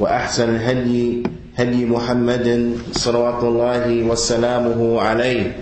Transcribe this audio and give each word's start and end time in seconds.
وأحسن 0.00 0.48
الهدي 0.56 1.22
هدي 1.56 1.86
محمد 1.86 2.76
صلى 2.92 3.38
الله 3.42 4.02
وسلامه 4.02 5.00
عليه 5.00 5.56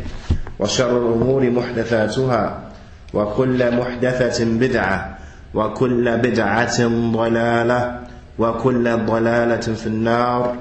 وشر 0.58 0.98
الأمور 0.98 1.50
محدثاتها 1.50 2.70
وكل 3.14 3.76
محدثة 3.76 4.44
بدعة 4.44 5.18
وكل 5.54 6.16
بدعة 6.18 6.78
ضلالة 7.12 8.00
وكل 8.38 8.96
ضلالة 9.06 9.66
في 9.74 9.86
النار. 9.86 10.56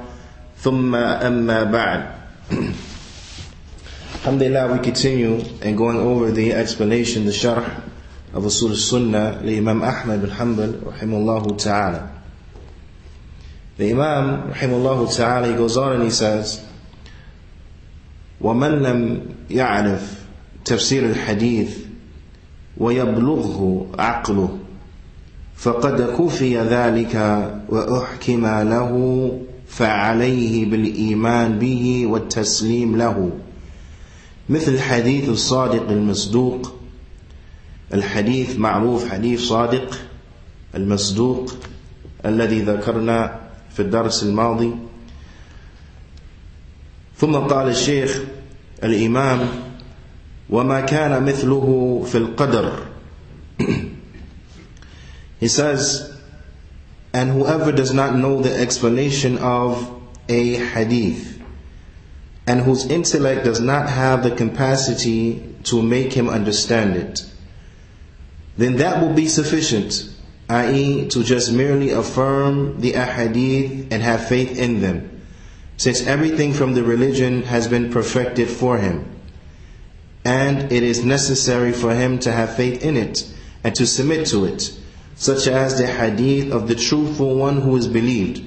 ثم 0.58 0.96
أما 0.96 1.64
بعد. 1.64 2.02
الحمد 4.22 4.44
لله 4.44 4.74
we 4.74 4.80
continue 4.80 5.38
and 5.62 5.78
going 5.78 5.98
over 5.98 6.32
the 6.32 6.54
explanation 6.54 7.26
the 7.26 7.32
شرح 7.32 7.78
of 8.34 8.44
Rasul 8.44 8.76
Sunnah 8.76 9.38
لإمام 9.44 9.84
أحمد 9.84 10.22
بن 10.22 10.32
حنبل 10.32 10.76
رحمه 10.88 11.18
الله 11.18 11.56
تعالى 11.58 12.17
The 13.78 13.92
Imam, 13.92 14.52
rahimahullah 14.54 15.16
ta'ala, 15.16 15.48
he 15.50 15.54
goes 15.54 15.78
on 15.78 15.94
and 15.94 16.04
he 16.04 16.10
says, 16.10 16.66
ومن 18.42 18.82
لم 18.82 19.22
يعرف 19.50 20.26
تفسير 20.66 21.06
الحديث 21.06 21.78
ويبلغه 22.78 23.88
عقله 24.00 24.58
فقد 25.56 26.02
كفي 26.02 26.58
ذلك 26.58 27.16
وأحكم 27.70 28.46
له 28.46 29.32
فعليه 29.68 30.66
بالإيمان 30.66 31.60
به 31.60 32.08
والتسليم 32.08 32.98
له. 32.98 33.32
مثل 34.50 34.80
حديث 34.80 35.30
الصادق 35.30 35.90
المصدوق. 35.90 36.74
الحديث 37.94 38.58
معروف 38.58 39.10
حديث 39.10 39.42
صادق 39.42 40.00
المصدوق 40.76 41.54
الذي 42.26 42.62
ذكرنا 42.62 43.47
في 43.78 43.84
الدرس 43.84 44.24
الماضي 44.24 44.72
ثم 47.18 47.36
قال 47.36 47.70
الشيخ 47.70 48.22
الإمام 48.84 49.48
وما 50.50 50.82
كان 50.82 51.24
مثله 51.24 52.04
في 52.12 52.18
القدر 52.18 52.72
He 55.40 55.48
says, 55.48 56.12
and 57.14 57.30
whoever 57.32 57.72
does 57.72 57.94
not 57.94 58.16
know 58.16 58.42
the 58.42 58.56
explanation 58.60 59.38
of 59.38 59.88
a 60.28 60.56
hadith, 60.56 61.40
and 62.48 62.62
whose 62.62 62.88
intellect 62.88 63.46
does 63.46 63.60
not 63.60 63.88
have 63.88 64.24
the 64.24 64.32
capacity 64.32 65.44
to 65.66 65.84
make 65.84 66.14
him 66.14 66.28
understand 66.28 66.96
it, 66.96 67.24
then 68.58 68.78
that 68.78 69.00
will 69.04 69.14
be 69.14 69.28
sufficient, 69.28 70.10
i.e., 70.50 71.08
to 71.10 71.24
just 71.24 71.52
merely 71.52 71.92
affirm 71.92 72.80
the 72.82 72.94
ahadith 72.94 73.92
and 73.92 74.02
have 74.02 74.28
faith 74.28 74.58
in 74.58 74.82
them, 74.82 75.22
since 75.78 76.06
everything 76.08 76.54
from 76.54 76.74
the 76.74 76.84
religion 76.84 77.44
has 77.44 77.68
been 77.68 77.92
perfected 77.92 78.50
for 78.50 78.78
him. 78.78 79.06
And 80.24 80.72
it 80.72 80.84
is 80.84 81.04
necessary 81.04 81.72
for 81.72 81.94
him 81.94 82.20
to 82.20 82.32
have 82.32 82.56
faith 82.56 82.84
in 82.84 82.98
it 82.98 83.32
and 83.64 83.74
to 83.76 83.86
submit 83.86 84.28
to 84.28 84.46
it 84.46 84.78
such 85.18 85.48
as 85.48 85.80
the 85.80 85.88
hadith 85.88 86.52
of 86.52 86.68
the 86.68 86.76
truthful 86.76 87.36
one 87.36 87.60
who 87.60 87.76
is 87.76 87.88
believed, 87.88 88.44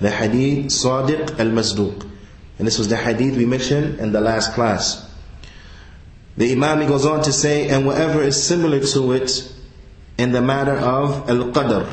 the 0.00 0.10
hadith 0.10 0.66
Sadiq 0.66 1.38
al 1.38 1.48
Masduq. 1.48 2.10
And 2.58 2.66
this 2.66 2.78
was 2.78 2.88
the 2.88 2.96
hadith 2.96 3.36
we 3.36 3.44
mentioned 3.44 4.00
in 4.00 4.12
the 4.12 4.22
last 4.22 4.54
class. 4.54 5.10
The 6.36 6.50
Imam 6.52 6.88
goes 6.88 7.04
on 7.04 7.22
to 7.24 7.32
say, 7.32 7.68
and 7.68 7.86
whatever 7.86 8.22
is 8.22 8.42
similar 8.42 8.80
to 8.80 9.12
it 9.12 9.53
in 10.17 10.31
the 10.31 10.41
matter 10.41 10.75
of 10.75 11.29
al 11.29 11.51
Qadr. 11.51 11.85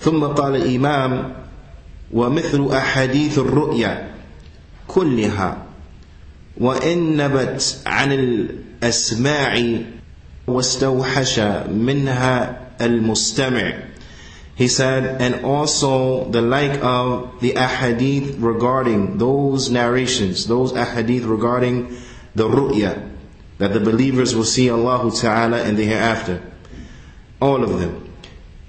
ثم 0.00 0.24
قال 0.24 0.56
الإمام 0.56 1.32
ومثل 2.12 2.68
أحاديث 2.72 3.38
الرؤيا 3.38 4.10
كلها 4.88 5.56
وإن 6.60 7.16
نبت 7.16 7.82
عن 7.86 8.12
الأسماع 8.12 9.78
واستوحش 10.46 11.38
منها 11.68 12.60
المستمع 12.80 13.72
He 14.56 14.68
said, 14.68 15.20
and 15.20 15.44
also 15.44 16.30
the 16.30 16.40
like 16.40 16.78
of 16.80 17.40
the 17.40 17.54
ahadith 17.54 18.36
regarding 18.38 19.18
those 19.18 19.68
narrations, 19.68 20.46
those 20.46 20.72
ahadith 20.72 21.28
regarding 21.28 21.96
the 22.36 22.48
ru'ya, 22.48 23.10
that 23.58 23.72
the 23.72 23.80
believers 23.80 24.36
will 24.36 24.44
see 24.44 24.70
Allah 24.70 25.10
Ta'ala 25.10 25.64
in 25.64 25.74
the 25.74 25.84
hereafter. 25.84 26.40
All 27.40 27.62
of 27.62 27.80
them. 27.80 28.10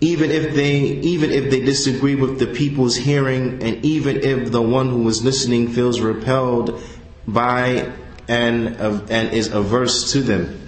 Even 0.01 0.29
if 0.31 0.53
they, 0.53 0.81
even 0.81 1.31
if 1.31 1.49
they 1.49 1.61
disagree 1.61 2.15
with 2.15 2.39
the 2.39 2.47
people's 2.47 2.95
hearing, 2.95 3.63
and 3.63 3.83
even 3.85 4.17
if 4.23 4.51
the 4.51 4.61
one 4.61 4.89
who 4.89 5.07
is 5.07 5.23
listening 5.23 5.69
feels 5.71 5.99
repelled 6.01 6.81
by 7.27 7.91
and, 8.27 8.67
and 9.09 9.33
is 9.33 9.51
averse 9.53 10.11
to 10.13 10.21
them. 10.21 10.61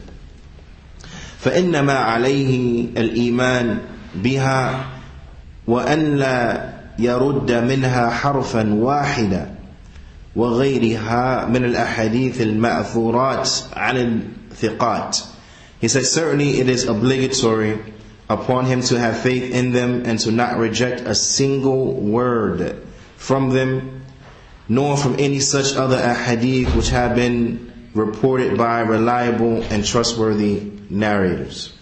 فإنما 1.44 1.94
عليه 1.94 2.88
الإيمان 2.98 3.80
بها 4.16 4.86
وأن 5.68 6.16
لا 6.18 6.74
يرد 7.00 7.52
منها 7.52 8.10
حرفا 8.10 8.74
واحدا 8.74 9.56
وغيرها 10.36 11.46
من 11.46 11.64
الأحاديث 11.66 12.42
المأثورات 12.42 13.50
عن 13.74 14.22
الثقات 14.52 15.18
He 15.80 15.88
said 15.88 16.06
certainly 16.06 16.60
it 16.60 16.70
is 16.70 16.86
obligatory 16.86 17.78
upon 18.33 18.65
him 18.65 18.81
to 18.81 18.99
have 18.99 19.21
faith 19.21 19.53
in 19.55 19.73
them 19.73 20.05
and 20.07 20.19
to 20.21 20.31
not 20.33 20.57
reject 20.57 21.03
a 21.03 21.15
single 21.15 21.93
word 21.95 22.83
from 23.17 23.51
them 23.51 24.03
nor 24.69 24.97
from 24.97 25.17
any 25.19 25.39
such 25.39 25.75
other 25.77 25.99
ahadith 25.99 26.75
which 26.75 26.89
have 26.89 27.15
been 27.15 27.91
reported 27.95 28.57
by 28.57 28.81
reliable 28.81 29.63
and 29.65 29.85
trustworthy 29.85 30.71
narrators. 30.89 31.77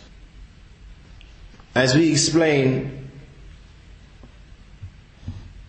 As 1.74 1.94
we 1.94 2.10
explain, 2.10 3.10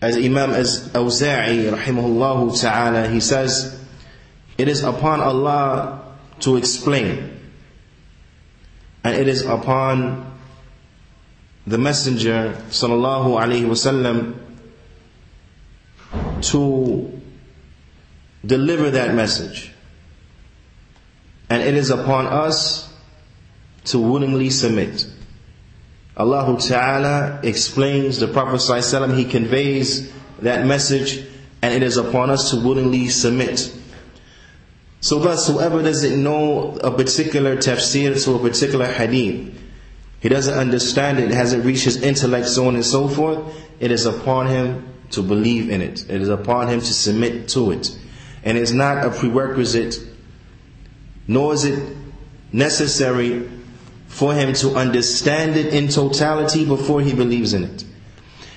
as 0.00 0.16
Imam 0.16 0.50
Awza'i 0.50 1.70
rahimahullah 1.70 2.60
ta'ala, 2.60 3.08
he 3.08 3.20
says, 3.20 3.80
it 4.58 4.66
is 4.66 4.82
upon 4.82 5.20
Allah 5.20 6.16
to 6.40 6.56
explain, 6.56 7.38
and 9.04 9.14
it 9.14 9.28
is 9.28 9.44
upon 9.44 10.31
the 11.66 11.78
Messenger 11.78 12.56
sallallahu 12.70 13.38
alaihi 13.40 13.66
wasallam 13.66 14.36
to 16.42 17.20
deliver 18.44 18.90
that 18.90 19.14
message. 19.14 19.72
And 21.48 21.62
it 21.62 21.74
is 21.74 21.90
upon 21.90 22.26
us 22.26 22.92
to 23.84 23.98
willingly 23.98 24.50
submit. 24.50 25.06
Allah 26.16 26.58
Ta'ala 26.60 27.40
explains 27.42 28.18
the 28.18 28.28
Prophet 28.28 28.56
ﷺ, 28.56 29.16
he 29.16 29.24
conveys 29.24 30.12
that 30.40 30.66
message, 30.66 31.24
and 31.62 31.74
it 31.74 31.82
is 31.82 31.96
upon 31.96 32.30
us 32.30 32.50
to 32.50 32.56
willingly 32.56 33.08
submit. 33.08 33.72
So 35.00 35.18
thus, 35.18 35.48
whoever 35.48 35.82
doesn't 35.82 36.22
know 36.22 36.76
a 36.82 36.90
particular 36.90 37.56
tafsir 37.56 38.22
to 38.24 38.34
a 38.34 38.38
particular 38.38 38.86
hadith, 38.86 39.58
he 40.22 40.28
doesn't 40.28 40.54
understand 40.54 41.18
it, 41.18 41.32
hasn't 41.32 41.64
reached 41.64 41.84
his 41.84 42.00
intellect, 42.00 42.46
so 42.46 42.68
on 42.68 42.76
and 42.76 42.86
so 42.86 43.08
forth, 43.08 43.40
it 43.80 43.90
is 43.90 44.06
upon 44.06 44.46
him 44.46 44.86
to 45.10 45.20
believe 45.20 45.68
in 45.68 45.82
it. 45.82 46.08
It 46.08 46.22
is 46.22 46.28
upon 46.28 46.68
him 46.68 46.78
to 46.78 46.94
submit 46.94 47.48
to 47.48 47.72
it. 47.72 47.98
And 48.44 48.56
it's 48.56 48.70
not 48.70 49.04
a 49.04 49.10
prerequisite, 49.10 49.98
nor 51.26 51.54
is 51.54 51.64
it 51.64 51.96
necessary 52.52 53.50
for 54.06 54.32
him 54.32 54.52
to 54.54 54.76
understand 54.76 55.56
it 55.56 55.74
in 55.74 55.88
totality 55.88 56.64
before 56.64 57.00
he 57.00 57.12
believes 57.12 57.52
in 57.52 57.64
it. 57.64 57.84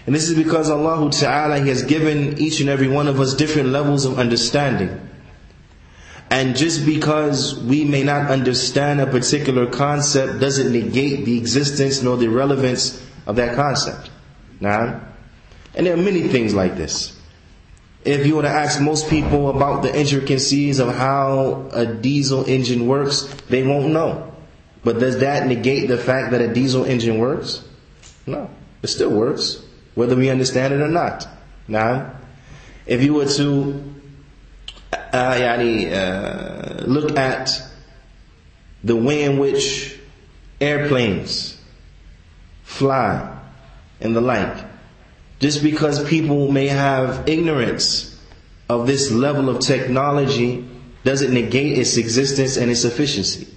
And 0.05 0.13
this 0.13 0.29
is 0.29 0.35
because 0.35 0.69
Allah 0.69 1.09
Ta'ala 1.09 1.59
has 1.61 1.81
given 1.81 2.37
each 2.37 2.59
and 2.59 2.69
every 2.69 2.87
one 2.87 3.07
of 3.07 3.19
us 3.19 3.33
different 3.33 3.69
levels 3.69 4.05
of 4.05 4.19
understanding. 4.19 5.01
And 6.35 6.57
just 6.57 6.85
because 6.85 7.57
we 7.57 7.85
may 7.85 8.03
not 8.03 8.29
understand 8.29 8.99
a 8.99 9.07
particular 9.07 9.67
concept 9.67 10.41
doesn't 10.41 10.69
negate 10.69 11.23
the 11.23 11.37
existence 11.37 12.01
nor 12.01 12.17
the 12.17 12.27
relevance 12.27 13.01
of 13.25 13.37
that 13.37 13.55
concept. 13.55 14.09
Now, 14.59 14.99
and 15.75 15.87
there 15.87 15.93
are 15.93 15.97
many 16.11 16.27
things 16.27 16.53
like 16.53 16.75
this. 16.75 17.17
If 18.03 18.27
you 18.27 18.35
were 18.35 18.41
to 18.41 18.49
ask 18.49 18.81
most 18.81 19.09
people 19.09 19.49
about 19.49 19.81
the 19.81 19.97
intricacies 19.97 20.79
of 20.79 20.93
how 20.93 21.69
a 21.71 21.85
diesel 21.85 22.43
engine 22.43 22.85
works, 22.85 23.21
they 23.47 23.65
won't 23.65 23.93
know. 23.93 24.35
But 24.83 24.99
does 24.99 25.19
that 25.19 25.47
negate 25.47 25.87
the 25.87 25.97
fact 25.97 26.31
that 26.31 26.41
a 26.41 26.53
diesel 26.53 26.83
engine 26.83 27.17
works? 27.17 27.63
No. 28.27 28.49
It 28.83 28.87
still 28.87 29.11
works, 29.11 29.63
whether 29.93 30.17
we 30.17 30.29
understand 30.29 30.73
it 30.73 30.81
or 30.81 30.89
not. 30.89 31.25
Now, 31.69 32.11
if 32.85 33.01
you 33.01 33.13
were 33.13 33.25
to 33.25 33.94
uh, 35.15 35.33
yani, 35.35 35.91
uh, 35.91 36.83
look 36.85 37.17
at 37.17 37.61
the 38.83 38.95
way 38.95 39.23
in 39.23 39.37
which 39.39 39.97
airplanes 40.59 41.57
fly 42.63 43.39
and 44.01 44.15
the 44.15 44.21
like, 44.21 44.65
just 45.39 45.63
because 45.63 46.03
people 46.07 46.51
may 46.51 46.67
have 46.67 47.27
ignorance 47.29 48.19
of 48.67 48.87
this 48.87 49.11
level 49.11 49.49
of 49.49 49.59
technology 49.59 50.67
doesn't 51.03 51.33
negate 51.33 51.77
its 51.77 51.97
existence 51.97 52.57
and 52.57 52.69
its 52.69 52.83
efficiency. 52.83 53.47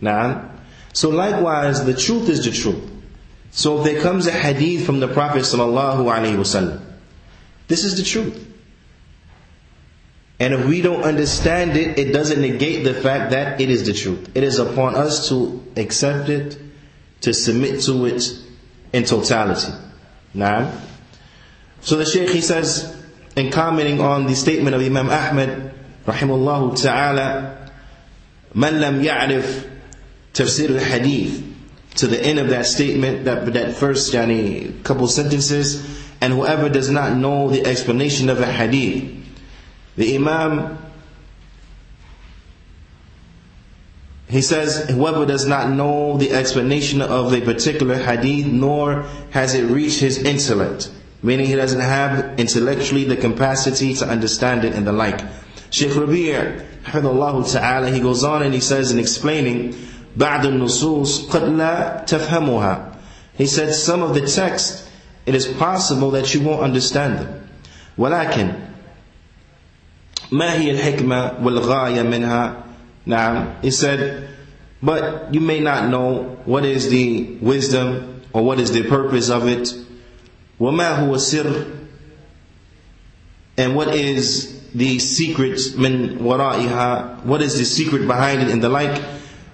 Now, 0.00 0.50
so 0.92 1.10
likewise, 1.10 1.84
the 1.84 1.94
truth 1.94 2.28
is 2.28 2.44
the 2.44 2.50
truth. 2.50 2.90
So 3.50 3.78
if 3.78 3.84
there 3.84 4.02
comes 4.02 4.26
a 4.26 4.32
hadith 4.32 4.84
from 4.84 5.00
the 5.00 5.08
Prophet 5.08 5.42
sallallahu 5.42 6.04
alaihi 6.04 6.36
wasallam, 6.36 6.82
this 7.68 7.84
is 7.84 7.96
the 7.96 8.02
truth. 8.02 8.46
And 10.40 10.54
if 10.54 10.66
we 10.66 10.82
don't 10.82 11.02
understand 11.02 11.76
it, 11.76 11.98
it 11.98 12.12
doesn't 12.12 12.40
negate 12.40 12.84
the 12.84 12.94
fact 12.94 13.32
that 13.32 13.60
it 13.60 13.70
is 13.70 13.84
the 13.86 13.92
truth. 13.92 14.30
It 14.36 14.44
is 14.44 14.58
upon 14.58 14.94
us 14.94 15.28
to 15.30 15.64
accept 15.76 16.28
it, 16.28 16.56
to 17.22 17.34
submit 17.34 17.80
to 17.82 18.06
it 18.06 18.22
in 18.92 19.04
totality. 19.04 19.72
Now, 20.34 20.72
so 21.80 21.96
the 21.96 22.04
Shaykh 22.04 22.30
he 22.30 22.40
says, 22.40 22.96
in 23.36 23.50
commenting 23.50 24.00
on 24.00 24.26
the 24.26 24.36
statement 24.36 24.76
of 24.76 24.82
Imam 24.82 25.08
Ahmad, 25.08 25.74
rahimahullah 26.06 26.82
ta'ala, 26.82 27.70
man 28.54 28.80
lam 28.80 29.02
ya'rif 29.02 29.68
tafsir 30.34 30.70
al-hadith, 30.70 31.44
to 31.96 32.06
the 32.06 32.20
end 32.24 32.38
of 32.38 32.50
that 32.50 32.66
statement, 32.66 33.24
that, 33.24 33.52
that 33.52 33.74
first 33.74 34.12
yani, 34.12 34.82
couple 34.84 35.08
sentences, 35.08 36.06
and 36.20 36.32
whoever 36.32 36.68
does 36.68 36.90
not 36.90 37.16
know 37.16 37.48
the 37.48 37.64
explanation 37.66 38.28
of 38.28 38.40
a 38.40 38.46
hadith, 38.46 39.18
the 39.97 40.15
Imam, 40.15 40.77
he 44.27 44.41
says, 44.41 44.89
whoever 44.89 45.25
does 45.25 45.45
not 45.45 45.69
know 45.69 46.17
the 46.17 46.31
explanation 46.31 47.01
of 47.01 47.33
a 47.33 47.41
particular 47.41 47.95
hadith, 47.95 48.47
nor 48.47 49.03
has 49.29 49.53
it 49.53 49.65
reached 49.65 49.99
his 49.99 50.17
intellect, 50.17 50.89
meaning 51.21 51.45
he 51.45 51.55
doesn't 51.55 51.79
have 51.81 52.39
intellectually 52.39 53.03
the 53.03 53.17
capacity 53.17 53.93
to 53.95 54.07
understand 54.07 54.65
it 54.65 54.73
and 54.73 54.87
the 54.87 54.91
like. 54.91 55.21
Sheikh 55.69 55.95
Rabi' 55.95 56.31
Hafidullah 56.83 57.51
Ta'ala, 57.51 57.91
he 57.91 57.99
goes 57.99 58.23
on 58.23 58.41
and 58.43 58.53
he 58.53 58.59
says 58.59 58.91
in 58.91 58.99
explaining, 58.99 59.75
بعض 60.17 60.45
النصوص 60.45 61.29
قد 61.29 61.41
لا 61.57 62.05
تفهمها. 62.07 62.95
He 63.35 63.47
said 63.47 63.73
some 63.73 64.01
of 64.03 64.13
the 64.13 64.21
text, 64.21 64.87
it 65.25 65.35
is 65.35 65.47
possible 65.47 66.11
that 66.11 66.33
you 66.33 66.41
won't 66.41 66.61
understand 66.61 67.19
them. 67.19 67.49
ولكن 67.97 68.66
ما 70.31 70.53
هي 70.59 70.71
الحكمة 70.71 71.31
والغاية 71.43 72.01
منها 72.03 72.63
نعم 73.05 73.45
he 73.61 73.71
said 73.71 74.27
but 74.81 75.33
you 75.33 75.39
may 75.39 75.59
not 75.59 75.89
know 75.89 76.37
what 76.45 76.65
is 76.65 76.89
the 76.89 77.37
wisdom 77.41 78.21
or 78.33 78.43
what 78.43 78.59
is 78.59 78.71
the 78.71 78.83
purpose 78.83 79.29
of 79.29 79.47
it 79.47 79.73
وما 80.59 80.89
هو 81.07 81.15
السر 81.15 81.65
and 83.57 83.75
what 83.75 83.93
is 83.95 84.61
the 84.75 84.99
secret 84.99 85.59
من 85.77 86.17
ورائها 86.21 87.23
what 87.25 87.41
is 87.41 87.57
the 87.57 87.65
secret 87.65 88.07
behind 88.07 88.41
it 88.41 88.49
and 88.49 88.61
the 88.63 88.69
like 88.69 89.01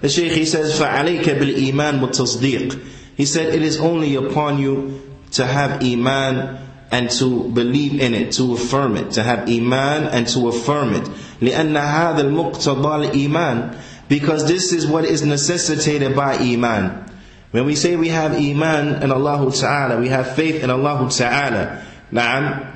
the 0.00 0.08
Shaykh 0.08 0.32
he 0.32 0.44
says 0.46 0.78
فعليك 0.78 1.28
بالإيمان 1.30 2.00
والتصديق 2.00 2.78
he 3.16 3.24
said 3.26 3.54
it 3.54 3.62
is 3.62 3.78
only 3.78 4.14
upon 4.14 4.58
you 4.58 5.00
to 5.32 5.44
have 5.46 5.82
iman 5.82 6.58
and 6.90 7.10
to 7.10 7.48
believe 7.50 8.00
in 8.00 8.14
it, 8.14 8.32
to 8.32 8.54
affirm 8.54 8.96
it, 8.96 9.12
to 9.12 9.22
have 9.22 9.48
iman 9.48 10.04
and 10.04 10.26
to 10.28 10.48
affirm 10.48 10.94
it. 10.94 11.08
لأن 11.40 11.76
هذا 11.76 12.20
المقتضى 12.20 13.10
الإيمان 13.10 13.76
because 14.08 14.46
this 14.48 14.72
is 14.72 14.88
what 14.88 15.04
is 15.04 15.22
necessitated 15.24 16.16
by 16.16 16.36
iman. 16.36 17.06
When 17.52 17.64
we 17.64 17.76
say 17.76 17.94
we 17.94 18.08
have 18.08 18.32
iman 18.32 19.02
in 19.02 19.12
Allah 19.12 19.52
Ta'ala, 19.52 20.00
we 20.00 20.08
have 20.08 20.34
faith 20.34 20.62
in 20.64 20.70
Allah 20.70 21.08
Ta'ala, 21.10 21.82
na'am, 22.12 22.74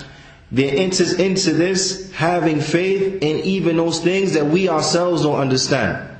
there 0.52 0.76
enters 0.76 1.14
into 1.14 1.52
this 1.52 2.12
having 2.12 2.60
faith 2.60 3.20
in 3.22 3.38
even 3.40 3.76
those 3.76 4.00
things 4.00 4.34
that 4.34 4.46
we 4.46 4.68
ourselves 4.68 5.22
don't 5.22 5.40
understand. 5.40 6.16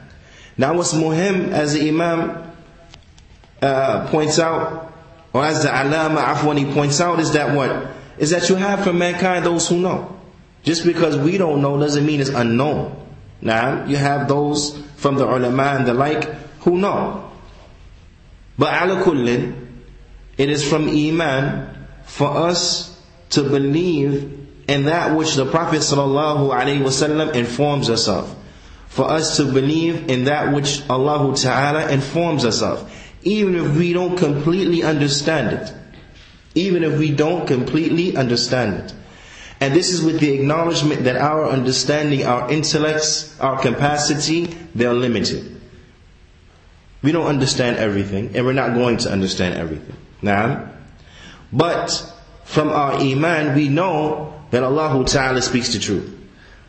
Now 0.57 0.75
what's 0.75 0.93
muhim, 0.93 1.51
as 1.51 1.75
the 1.75 1.89
Imam 1.89 2.53
uh, 3.63 4.09
points 4.09 4.41
out, 4.41 4.93
or 5.34 5.46
as 5.46 5.64
the 5.64 5.70
Alama 5.70 6.22
Afwani 6.22 6.74
points 6.74 7.00
out, 7.00 7.20
is 7.20 7.34
that 7.34 7.56
what? 7.56 7.88
Is 8.18 8.32
that 8.32 8.50
you 8.50 8.56
have 8.56 8.84
from 8.84 8.98
mankind 8.98 9.46
those 9.46 9.68
who 9.68 9.80
know. 9.80 10.20
Just 10.64 10.86
because 10.86 11.18
we 11.18 11.38
don't 11.38 11.62
know 11.62 11.80
doesn't 11.80 12.06
mean 12.06 12.20
it's 12.20 12.30
unknown. 12.30 12.96
Now, 13.42 13.86
you 13.86 13.96
have 13.96 14.28
those 14.28 14.78
from 14.98 15.16
the 15.16 15.26
ulama 15.26 15.64
and 15.78 15.86
the 15.88 15.94
like 15.94 16.26
who 16.62 16.78
know. 16.78 17.32
But 18.58 18.82
ala 18.82 19.02
kullin, 19.04 19.84
it 20.38 20.50
is 20.50 20.68
from 20.68 20.90
iman 20.90 21.88
for 22.04 22.28
us 22.30 23.02
to 23.30 23.44
believe 23.44 24.48
in 24.68 24.86
that 24.86 25.16
which 25.16 25.36
the 25.36 25.46
Prophet 25.46 25.80
ﷺ 25.80 27.36
informs 27.36 27.90
us 27.90 28.08
of. 28.08 28.36
For 28.90 29.10
us 29.10 29.38
to 29.38 29.46
believe 29.46 30.10
in 30.10 30.26
that 30.26 30.54
which 30.54 30.88
Allah 30.90 31.36
Ta'ala 31.36 31.90
informs 31.90 32.44
us 32.44 32.62
of 32.62 32.92
even 33.24 33.56
if 33.56 33.76
we 33.78 33.94
don't 33.94 34.18
completely 34.18 34.84
understand 34.84 35.54
it. 35.54 35.74
Even 36.56 36.84
if 36.84 36.98
we 36.98 37.12
don't 37.12 37.46
completely 37.48 38.16
understand 38.16 38.74
it. 38.76 38.94
And 39.62 39.74
this 39.74 39.90
is 39.90 40.02
with 40.04 40.20
the 40.20 40.32
acknowledgement 40.32 41.04
that 41.04 41.18
our 41.18 41.46
understanding, 41.46 42.26
our 42.26 42.50
intellects, 42.50 43.38
our 43.40 43.60
capacity, 43.60 44.46
they're 44.74 44.94
limited. 44.94 45.60
We 47.02 47.12
don't 47.12 47.28
understand 47.28 47.78
everything, 47.78 48.36
and 48.36 48.46
we're 48.46 48.54
not 48.54 48.74
going 48.74 48.98
to 48.98 49.12
understand 49.12 49.56
everything. 49.56 49.96
Now, 50.22 50.72
but 51.52 52.14
from 52.46 52.70
our 52.70 52.94
iman, 52.94 53.56
we 53.56 53.70
know 53.70 54.34
that 54.52 54.64
Allah 54.64 55.06
Ta'ala 55.06 55.42
speaks 55.42 55.74
the 55.74 55.80
truth. 55.80 56.16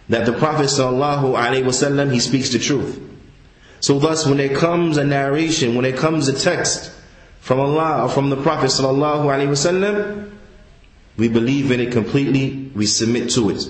That 0.09 0.27
the 0.27 0.33
Prophet 0.33 0.67
Sallallahu 0.67 1.35
Alaihi 1.39 1.65
Wasallam, 1.65 2.13
he 2.13 2.21
speaks 2.21 2.51
the 2.51 2.59
truth. 2.59 2.99
So 3.81 3.99
thus 3.99 4.27
when 4.27 4.37
there 4.37 4.55
comes 4.55 4.99
a 4.99 5.05
narration, 5.05 5.75
when 5.75 5.85
there 5.85 5.97
comes 5.97 6.29
a 6.29 6.39
text 6.39 6.93
from 7.41 7.61
Allah 7.61 8.05
or 8.05 8.09
from 8.11 8.31
the 8.31 8.37
Prophet 8.37 8.67
sallallahu 8.67 9.25
alaihi 9.25 9.49
wasallam, 9.49 10.31
we 11.17 11.29
believe 11.29 11.71
in 11.71 11.81
it 11.81 11.93
completely, 11.93 12.71
we 12.75 12.87
submit 12.87 13.31
to 13.31 13.51
it. 13.51 13.69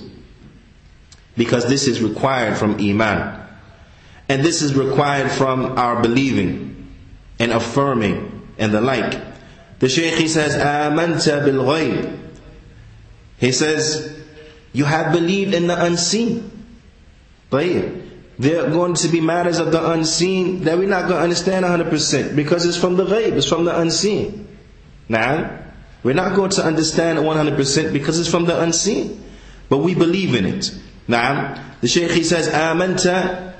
Because 1.36 1.66
this 1.68 1.86
is 1.86 2.02
required 2.02 2.56
from 2.56 2.80
Iman. 2.80 3.40
And 4.28 4.42
this 4.44 4.62
is 4.62 4.74
required 4.74 5.30
from 5.30 5.78
our 5.78 6.02
believing 6.02 6.88
and 7.38 7.52
affirming 7.52 8.48
and 8.58 8.72
the 8.72 8.80
like. 8.80 9.20
The 9.78 9.88
Shaykh 9.88 10.14
he 10.14 10.28
says, 10.28 10.54
Amanta 10.54 11.44
bil 11.44 11.64
Ghaib. 11.64 12.18
He 13.38 13.52
says, 13.52 14.16
You 14.72 14.84
have 14.84 15.12
believed 15.12 15.54
in 15.54 15.66
the 15.66 15.84
unseen. 15.84 16.50
But 17.48 17.66
there 18.39 18.65
are 18.65 18.69
going 18.69 18.95
to 18.95 19.07
be 19.07 19.21
matters 19.21 19.59
of 19.59 19.71
the 19.71 19.91
unseen 19.91 20.63
that 20.65 20.77
we're 20.77 20.89
not 20.89 21.07
going 21.07 21.17
to 21.17 21.23
understand 21.23 21.65
100% 21.65 22.35
because 22.35 22.65
it's 22.65 22.77
from 22.77 22.97
the 22.97 23.05
ghaib, 23.05 23.33
it's 23.33 23.47
from 23.47 23.65
the 23.65 23.79
unseen. 23.79 24.47
Now, 25.07 25.59
we're 26.03 26.15
not 26.15 26.35
going 26.35 26.51
to 26.51 26.63
understand 26.63 27.17
it 27.19 27.21
100% 27.23 27.93
because 27.93 28.19
it's 28.19 28.29
from 28.29 28.45
the 28.45 28.59
unseen. 28.61 29.23
But 29.69 29.77
we 29.77 29.95
believe 29.95 30.35
in 30.35 30.45
it. 30.45 30.77
Now, 31.07 31.63
the 31.81 31.87
Shaykh 31.87 32.11
he 32.11 32.23
says, 32.23 32.49
آمنت 32.49 33.53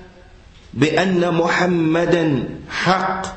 بأن 0.77 1.22
محمدا 1.22 2.67
حق. 2.70 3.36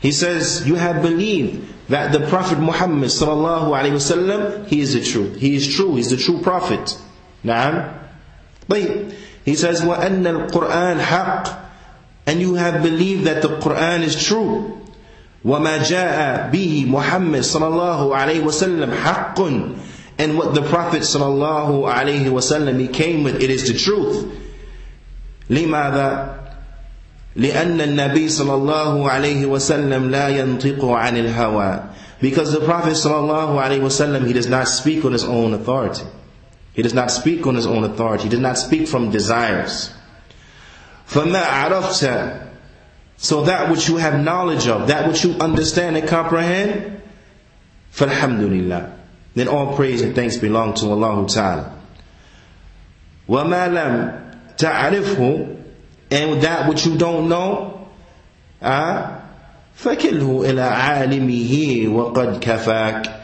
He 0.00 0.12
says, 0.12 0.66
you 0.66 0.76
have 0.76 1.02
believed 1.02 1.68
that 1.90 2.12
the 2.12 2.26
Prophet 2.28 2.58
Muhammad 2.58 3.10
sallallahu 3.10 3.68
alayhi 3.68 3.92
wasallam, 3.92 4.66
he 4.66 4.80
is 4.80 4.94
the 4.94 5.02
truth. 5.02 5.36
He 5.36 5.56
is 5.56 5.74
true. 5.74 5.96
He's 5.96 6.10
the 6.10 6.16
true 6.16 6.40
Prophet. 6.40 6.96
Naam. 7.44 7.92
طيب. 8.68 9.12
He 9.44 9.54
says, 9.54 9.80
وَأَنَّ 9.82 10.50
الْقُرْآنَ 10.50 11.00
حَقٌّ 11.00 11.58
And 12.26 12.40
you 12.40 12.54
have 12.54 12.82
believed 12.82 13.24
that 13.24 13.42
the 13.42 13.58
Qur'an 13.60 14.02
is 14.02 14.22
true. 14.22 14.80
وَمَا 15.44 15.78
جَاءَ 15.78 16.50
بِهِ 16.52 16.86
مُحَمَّدٍ 16.86 17.40
صلى 17.40 17.66
الله 17.66 18.16
عليه 18.16 18.40
وسلم 18.42 18.94
حَقٌّ 18.94 19.76
And 20.18 20.36
what 20.36 20.54
the 20.54 20.62
Prophet 20.62 21.00
sallallahu 21.02 21.90
alayhi 21.90 22.26
wasallam 22.26 22.78
he 22.78 22.88
came 22.88 23.24
with, 23.24 23.42
it 23.42 23.48
is 23.50 23.66
the 23.72 23.78
truth. 23.78 24.26
لماذا؟ 25.48 26.36
لأن 27.36 27.80
النبي 27.80 28.28
صلى 28.28 28.54
الله 28.54 29.10
عليه 29.10 29.46
وسلم 29.46 30.10
لا 30.10 30.28
ينطق 30.28 30.84
عن 30.84 31.16
الهوى 31.16 31.80
because 32.20 32.52
the 32.52 32.60
Prophet 32.60 32.92
صلى 32.96 33.18
الله 33.18 33.60
عليه 33.60 33.80
وسلم 33.80 34.26
he 34.26 34.32
does 34.32 34.48
not 34.48 34.68
speak 34.68 35.04
on 35.04 35.12
his 35.12 35.24
own 35.24 35.54
authority 35.54 36.02
he 36.74 36.82
does 36.82 36.94
not 36.94 37.10
speak 37.10 37.46
on 37.46 37.54
his 37.54 37.66
own 37.66 37.84
authority 37.84 38.24
he 38.24 38.28
does 38.28 38.40
not 38.40 38.58
speak 38.58 38.86
from 38.88 39.10
desires 39.10 39.92
فما 41.08 41.42
عرفت 41.42 42.46
so 43.16 43.42
that 43.44 43.68
which 43.70 43.88
you 43.88 43.96
have 43.96 44.18
knowledge 44.18 44.66
of 44.66 44.88
that 44.88 45.06
which 45.08 45.24
you 45.24 45.32
understand 45.40 45.96
and 45.96 46.08
comprehend 46.08 47.00
فالحمد 47.92 48.40
لله 48.40 48.92
then 49.34 49.48
all 49.48 49.74
praise 49.76 50.02
and 50.02 50.14
thanks 50.14 50.36
belong 50.36 50.74
to 50.74 50.86
Allah 50.90 51.26
Ta'ala 51.28 51.76
وما 53.28 53.68
لم 53.68 54.20
تعرفه 54.56 55.56
and 56.10 56.42
that 56.42 56.68
which 56.68 56.86
you 56.86 56.98
don't 56.98 57.28
know, 57.28 57.88
uh, 58.60 59.20
فَكِلْهُ 59.78 60.44
إِلَىٰ 60.44 60.68
عَالِمِهِ 60.68 61.88
وَقَدْ 61.88 62.40
كَفَاكَ 62.40 63.20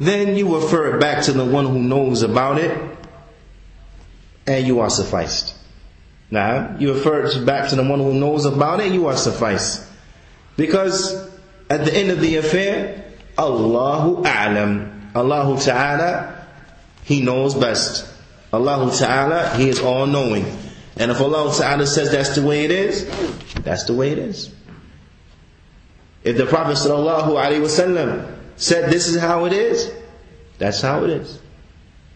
then 0.00 0.34
you 0.34 0.56
refer 0.56 0.96
it 0.96 1.00
back 1.00 1.24
to 1.24 1.32
the 1.32 1.44
one 1.44 1.66
who 1.66 1.78
knows 1.78 2.22
about 2.22 2.58
it, 2.58 2.76
and 4.46 4.66
you 4.66 4.80
are 4.80 4.88
sufficed. 4.88 5.54
Now, 6.30 6.74
you 6.78 6.94
refer 6.94 7.26
it 7.26 7.44
back 7.44 7.68
to 7.68 7.76
the 7.76 7.82
one 7.84 7.98
who 7.98 8.14
knows 8.14 8.46
about 8.46 8.80
it, 8.80 8.92
you 8.92 9.06
are 9.08 9.16
sufficed. 9.16 9.86
Because 10.56 11.14
at 11.68 11.84
the 11.84 11.94
end 11.94 12.10
of 12.10 12.20
the 12.20 12.36
affair, 12.36 13.04
Allahu 13.38 14.22
A'lam. 14.22 15.14
Allahu 15.14 15.60
Ta'ala, 15.60 16.46
He 17.04 17.20
knows 17.20 17.54
best. 17.54 18.06
Allahu 18.54 18.96
Ta'ala, 18.96 19.56
He 19.56 19.68
is 19.68 19.80
all 19.80 20.06
knowing. 20.06 20.46
And 20.96 21.10
if 21.10 21.20
Allah 21.20 21.54
Ta'ala 21.54 21.86
says 21.86 22.10
that's 22.10 22.36
the 22.36 22.42
way 22.42 22.64
it 22.64 22.70
is, 22.70 23.06
that's 23.62 23.84
the 23.84 23.94
way 23.94 24.10
it 24.12 24.18
is. 24.18 24.54
If 26.22 26.36
the 26.36 26.46
Prophet 26.46 26.76
Sallallahu 26.76 27.30
Alaihi 27.30 27.60
Wasallam 27.60 28.39
said 28.60 28.92
this 28.92 29.08
is 29.08 29.20
how 29.20 29.46
it 29.46 29.52
is, 29.52 29.90
that's 30.58 30.82
how 30.82 31.02
it 31.04 31.10
is. 31.10 31.40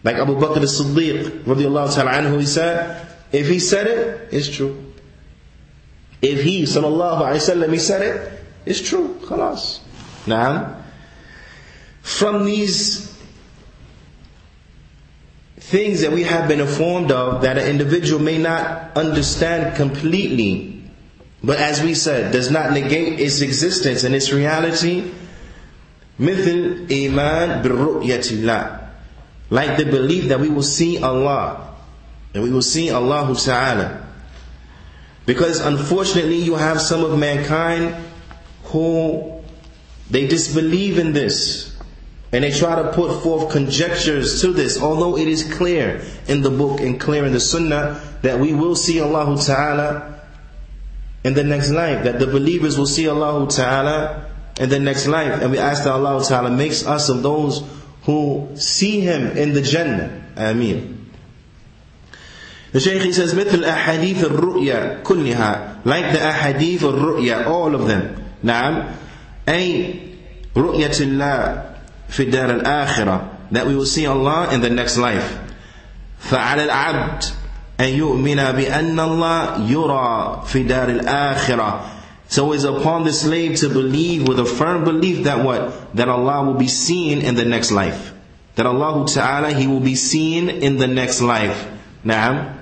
Like 0.03 0.17
Abu 0.17 0.35
Bakr 0.35 0.61
as-Siddiq 0.61 1.43
radiallahu 1.43 1.93
ta'ala 1.93 2.11
anhu, 2.11 2.39
he 2.39 2.45
said, 2.45 3.07
if 3.31 3.49
he 3.49 3.59
said 3.59 3.87
it, 3.87 4.29
it's 4.31 4.47
true. 4.47 4.93
If 6.21 6.43
he, 6.43 6.63
sallallahu 6.63 7.21
alayhi 7.21 7.41
wasallam, 7.41 7.73
he 7.73 7.79
said 7.79 8.01
it, 8.01 8.39
it's 8.65 8.81
true. 8.87 9.19
Khalas. 9.23 9.79
Now, 10.27 10.83
from 12.01 12.45
these 12.45 13.11
things 15.57 16.01
that 16.01 16.11
we 16.11 16.21
have 16.23 16.47
been 16.47 16.61
informed 16.61 17.11
of 17.11 17.41
that 17.41 17.57
an 17.57 17.67
individual 17.67 18.21
may 18.21 18.37
not 18.37 18.95
understand 18.95 19.75
completely, 19.75 20.83
but 21.43 21.57
as 21.57 21.81
we 21.81 21.95
said, 21.95 22.31
does 22.31 22.51
not 22.51 22.71
negate 22.71 23.19
its 23.19 23.41
existence 23.41 24.03
and 24.03 24.13
its 24.13 24.31
reality. 24.31 25.11
Mithil 26.19 26.89
iman 26.91 27.63
birru'yatillah. 27.63 28.89
Like 29.49 29.77
the 29.77 29.85
belief 29.85 30.29
that 30.29 30.39
we 30.39 30.49
will 30.49 30.63
see 30.63 31.01
Allah. 31.01 31.65
and 32.35 32.43
we 32.43 32.51
will 32.51 32.61
see 32.61 32.91
Allah 32.91 33.33
Ta'ala. 33.35 34.05
Because 35.25 35.61
unfortunately 35.61 36.35
you 36.37 36.55
have 36.55 36.81
some 36.81 37.03
of 37.03 37.17
mankind 37.17 37.95
who 38.65 39.41
they 40.11 40.27
disbelieve 40.27 40.99
in 40.99 41.13
this. 41.13 41.73
And 42.33 42.43
they 42.43 42.51
try 42.51 42.81
to 42.81 42.91
put 42.91 43.23
forth 43.23 43.51
conjectures 43.51 44.41
to 44.41 44.51
this, 44.51 44.81
although 44.81 45.17
it 45.17 45.29
is 45.29 45.49
clear 45.53 46.03
in 46.27 46.41
the 46.41 46.49
book 46.49 46.81
and 46.81 46.99
clear 46.99 47.25
in 47.25 47.31
the 47.31 47.39
sunnah 47.39 48.01
that 48.21 48.37
we 48.37 48.53
will 48.53 48.75
see 48.75 48.99
Allah 48.99 49.41
Ta'ala 49.41 50.19
in 51.23 51.33
the 51.33 51.43
next 51.43 51.71
life, 51.71 52.03
that 52.03 52.19
the 52.19 52.27
believers 52.27 52.77
will 52.77 52.85
see 52.85 53.07
Allah 53.07 53.47
Ta'ala 53.49 54.29
in 54.60 54.68
the 54.68 54.78
next 54.78 55.06
life. 55.06 55.40
And 55.42 55.50
we 55.50 55.58
ask 55.58 55.84
that 55.84 55.92
Allah 55.92 56.24
Ta'ala 56.24 56.50
makes 56.50 56.86
us 56.86 57.08
of 57.08 57.22
those 57.22 57.62
who 58.02 58.48
see 58.54 59.00
Him 59.00 59.36
in 59.36 59.52
the 59.52 59.62
Jannah. 59.62 60.10
Ameen. 60.36 61.10
The 62.72 62.80
Shaykh 62.80 63.02
he 63.02 63.12
says, 63.12 63.34
مثل 63.34 63.64
أحاديث 63.64 64.24
الرؤيا 64.24 65.02
كلها 65.02 65.82
like 65.84 66.12
the 66.12 66.20
أحاديث 66.20 66.84
الرؤيا 66.84 67.46
all 67.46 67.74
of 67.74 67.88
them 67.88 68.14
نعم 68.42 68.84
أي 69.48 69.94
رؤية 70.56 71.00
الله 71.00 71.62
في 72.08 72.22
الدار 72.22 72.50
الآخرة 72.50 73.28
that 73.50 73.66
we 73.66 73.74
will 73.74 73.86
see 73.86 74.06
Allah 74.06 74.54
in 74.54 74.60
the 74.60 74.70
next 74.70 74.98
life 74.98 75.38
فعلى 76.20 76.64
العبد 76.64 77.24
أن 77.80 77.88
يؤمن 77.88 78.36
بأن 78.52 79.00
الله 79.00 79.70
يرى 79.70 80.42
في 80.46 80.62
دار 80.62 80.88
الآخرة 80.88 81.80
So 82.28 82.52
it's 82.52 82.64
upon 82.64 83.04
the 83.04 83.12
slave 83.12 83.56
to 83.56 83.68
believe 83.68 84.28
with 84.28 84.38
a 84.38 84.44
firm 84.44 84.84
belief 84.84 85.24
that 85.24 85.44
what? 85.44 85.96
That 85.96 86.08
Allah 86.08 86.44
will 86.44 86.54
be 86.54 86.68
seen 86.68 87.22
in 87.22 87.34
the 87.34 87.44
next 87.44 87.72
life. 87.72 88.14
That 88.54 88.66
Allah 88.66 89.06
Ta'ala, 89.06 89.52
He 89.52 89.66
will 89.66 89.80
be 89.80 89.96
seen 89.96 90.48
in 90.48 90.76
the 90.76 90.86
next 90.86 91.20
life. 91.20 91.68
Naam. 92.04 92.56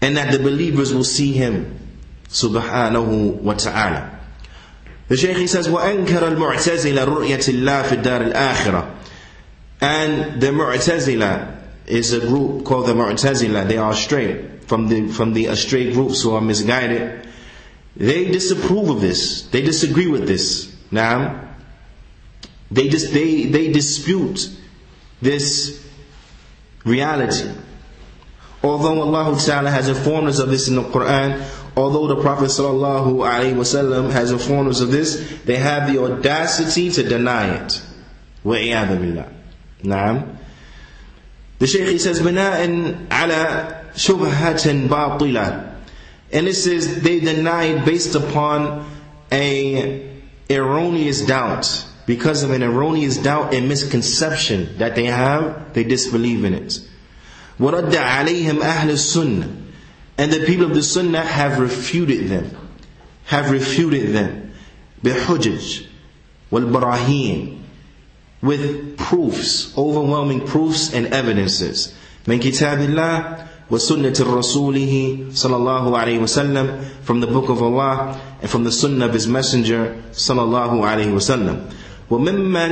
And 0.00 0.16
that 0.16 0.30
the 0.30 0.38
believers 0.38 0.94
will 0.94 1.04
see 1.04 1.32
Him. 1.32 1.80
Subhanahu 2.28 3.40
wa 3.40 3.54
ta'ala. 3.54 4.20
The 5.08 5.16
Shaykh 5.16 5.36
he 5.36 5.46
says, 5.46 5.68
وَأَنْكَرَ 5.68 6.36
الْمُعْتَزِلَ 6.36 7.06
رُؤْيَةِ 7.06 7.48
اللَّهِ 7.48 7.82
فِي 7.82 8.02
الدَّارِ 8.02 8.32
الْآخِرَةِ 8.32 8.94
And 9.80 10.40
the 10.40 10.48
Mu'tazila 10.48 11.62
is 11.86 12.12
a 12.12 12.20
group 12.20 12.64
called 12.64 12.86
the 12.86 12.94
Mu'tazila. 12.94 13.68
They 13.68 13.78
are 13.78 13.94
straight 13.94 14.59
from 14.70 14.88
the 14.88 15.08
from 15.08 15.32
the 15.32 15.46
astray 15.46 15.92
groups 15.92 16.22
who 16.22 16.34
are 16.34 16.40
misguided. 16.40 17.28
They 17.96 18.26
disapprove 18.30 18.90
of 18.90 19.00
this. 19.00 19.42
They 19.48 19.62
disagree 19.62 20.06
with 20.06 20.26
this. 20.26 20.74
Now, 20.90 21.48
they 22.70 22.88
dis- 22.88 23.10
they 23.10 23.44
they 23.46 23.72
dispute 23.72 24.50
this 25.22 25.84
reality. 26.84 27.50
Although 28.62 29.02
Allah 29.02 29.38
Ta'ala 29.38 29.70
has 29.70 29.88
informed 29.88 30.28
us 30.28 30.38
of 30.38 30.50
this 30.50 30.68
in 30.68 30.76
the 30.76 30.82
Quran, 30.82 31.44
although 31.76 32.08
the 32.08 32.20
Prophet 32.20 32.46
ﷺ 32.46 34.10
has 34.10 34.32
informed 34.32 34.70
us 34.70 34.80
of 34.80 34.90
this, 34.90 35.40
they 35.44 35.56
have 35.56 35.92
the 35.92 36.02
audacity 36.02 36.90
to 36.90 37.02
deny 37.02 37.54
it. 37.64 37.82
وَعِيَاذَ 38.44 38.88
بِاللَّهِ 38.98 39.32
نعم 39.84 40.36
The 41.58 41.66
Shaykh 41.66 41.88
he 41.88 41.98
says, 41.98 42.20
بِنَاءً 42.20 43.08
عَلَى 43.08 43.79
شُبْهَةٍ 43.94 44.88
بَاطِلَةٍ 44.88 45.74
And 46.32 46.48
it 46.48 46.54
says 46.54 47.02
they 47.02 47.20
deny 47.20 47.64
it 47.64 47.84
based 47.84 48.14
upon 48.14 48.88
a 49.32 50.18
erroneous 50.50 51.22
doubt. 51.22 51.86
Because 52.06 52.44
of 52.44 52.52
an 52.52 52.62
erroneous 52.62 53.16
doubt 53.16 53.52
and 53.52 53.68
misconception 53.68 54.78
that 54.78 54.94
they 54.94 55.06
have, 55.06 55.74
they 55.74 55.82
disbelieve 55.82 56.44
in 56.44 56.54
it. 56.54 56.80
وَرَدَّ 57.58 57.90
عَلَيْهِمْ 57.90 58.60
أَهْلُ 58.60 58.90
السُّنَّةِ 58.90 59.66
and 60.18 60.32
the 60.32 60.46
people 60.46 60.66
of 60.66 60.74
the 60.74 60.82
Sunnah 60.82 61.20
have 61.20 61.58
refuted 61.58 62.28
them, 62.28 62.56
have 63.24 63.50
refuted 63.50 64.14
them. 64.14 64.54
بحجج 65.02 65.82
والبراهين 66.50 67.58
with 68.42 68.96
proofs, 68.96 69.76
overwhelming 69.76 70.46
proofs 70.46 70.92
and 70.94 71.08
evidences. 71.08 71.92
من 72.26 72.40
كتاب 72.40 72.80
الله 72.80 73.48
وسنة 73.71 74.13
رسوله 74.19 75.17
صلى 75.31 75.55
الله 75.55 75.97
عليه 75.97 76.19
وسلم 76.19 76.67
from 77.03 77.21
the 77.21 77.27
book 77.27 77.47
of 77.49 77.61
Allah 77.63 78.19
and 78.41 78.49
from 78.49 78.63
the 78.63 78.71
sunnah 78.71 79.05
of 79.07 79.13
his 79.13 79.27
messenger 79.27 79.95
صلى 80.11 80.41
الله 80.43 80.71
عليه 80.85 81.09
وسلم 81.15 81.55
وممن 82.11 82.71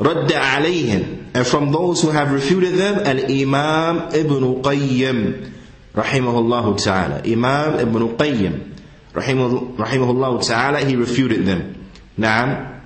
رد 0.00 0.32
عليهم 0.32 1.02
And 1.34 1.44
from 1.44 1.72
those 1.72 2.00
who 2.00 2.10
have 2.10 2.30
refuted 2.30 2.74
them, 2.74 3.00
Al-Imam 3.02 4.14
Ibn 4.14 4.62
Qayyim, 4.62 5.50
rahimahullah 5.92 6.78
ta'ala. 6.78 7.22
Imam 7.26 7.74
Ibn 7.80 8.16
Qayyim, 8.16 8.70
rahimahullah 9.14 10.46
ta'ala, 10.46 10.78
he 10.84 10.94
refuted 10.94 11.44
them. 11.44 11.74
نعم. 12.16 12.78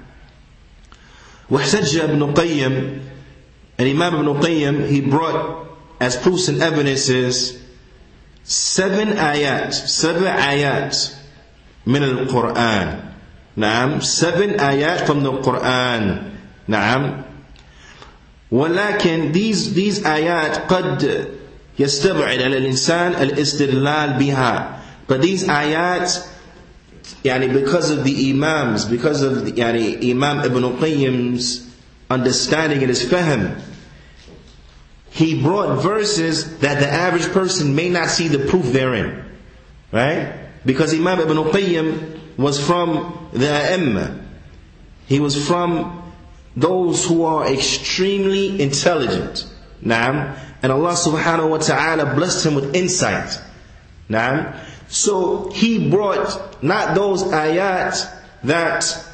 واحتج 1.51 1.97
ابن 1.97 2.33
قيم 2.33 3.01
Imam 3.79 4.15
Ibn 4.15 4.41
Qayyim, 4.41 4.89
he 4.89 5.03
brought 5.03 5.68
as 6.00 6.16
proofs 6.18 6.48
and 6.48 6.62
evidences 6.62 7.60
seven 8.44 9.10
ayat, 9.10 9.74
seven 9.74 10.24
ayat 10.24 10.92
من 11.88 12.04
القرآن. 12.04 13.00
نعم, 13.58 14.02
seven 14.04 14.58
ayat 14.60 15.06
from 15.06 15.24
the 15.24 15.32
Quran. 15.42 16.32
نعم. 16.68 17.24
ولكن 18.52 19.32
these 19.34 19.74
these 19.74 20.06
آيات 20.06 20.58
قد 20.72 21.28
يستبعد 21.80 22.42
على 22.42 22.58
الإنسان 22.58 23.12
الاستدلال 23.14 24.14
بها 24.20 24.80
but 25.08 25.22
these 25.22 25.44
ayat 25.44 26.22
يعني 27.26 27.50
because 27.54 27.90
of 27.90 28.04
the 28.04 28.30
imams 28.32 28.86
because 28.86 29.22
of 29.24 29.46
the, 29.46 29.52
يعني 29.54 30.04
Imam 30.12 30.46
Ibn 30.46 30.78
Qayyim's 30.78 31.68
understanding 32.12 32.80
and 32.80 32.90
his 32.90 33.04
fahm 33.04 33.56
he 35.19 35.43
brought 35.43 35.83
verses 35.83 36.59
that 36.61 36.79
the 36.79 36.89
average 36.89 37.29
person 37.33 37.75
may 37.75 37.89
not 37.91 38.09
see 38.09 38.29
the 38.29 38.47
proof 38.47 38.67
therein 38.73 39.25
right 39.93 40.49
because 40.65 40.95
Imam 40.95 41.21
Ibn 41.21 41.37
Qayyim 41.53 42.39
was 42.39 42.65
from 42.65 43.29
the 43.33 43.47
A'imma 43.47 44.29
he 45.09 45.21
was 45.21 45.35
from 45.49 46.13
those 46.55 47.05
who 47.07 47.25
are 47.25 47.51
extremely 47.51 48.61
intelligent. 48.61 49.47
Naam. 49.83 50.37
And 50.63 50.71
Allah 50.71 50.93
subhanahu 50.93 51.51
wa 51.51 51.59
ta'ala 51.59 52.15
blessed 52.15 52.47
him 52.47 52.55
with 52.55 52.77
insight. 52.77 53.41
Naam. 54.11 54.55
So 54.89 55.51
he 55.51 55.89
brought 55.89 56.63
not 56.63 56.95
those 56.95 57.25
ayat 57.25 57.97
that 58.45 59.05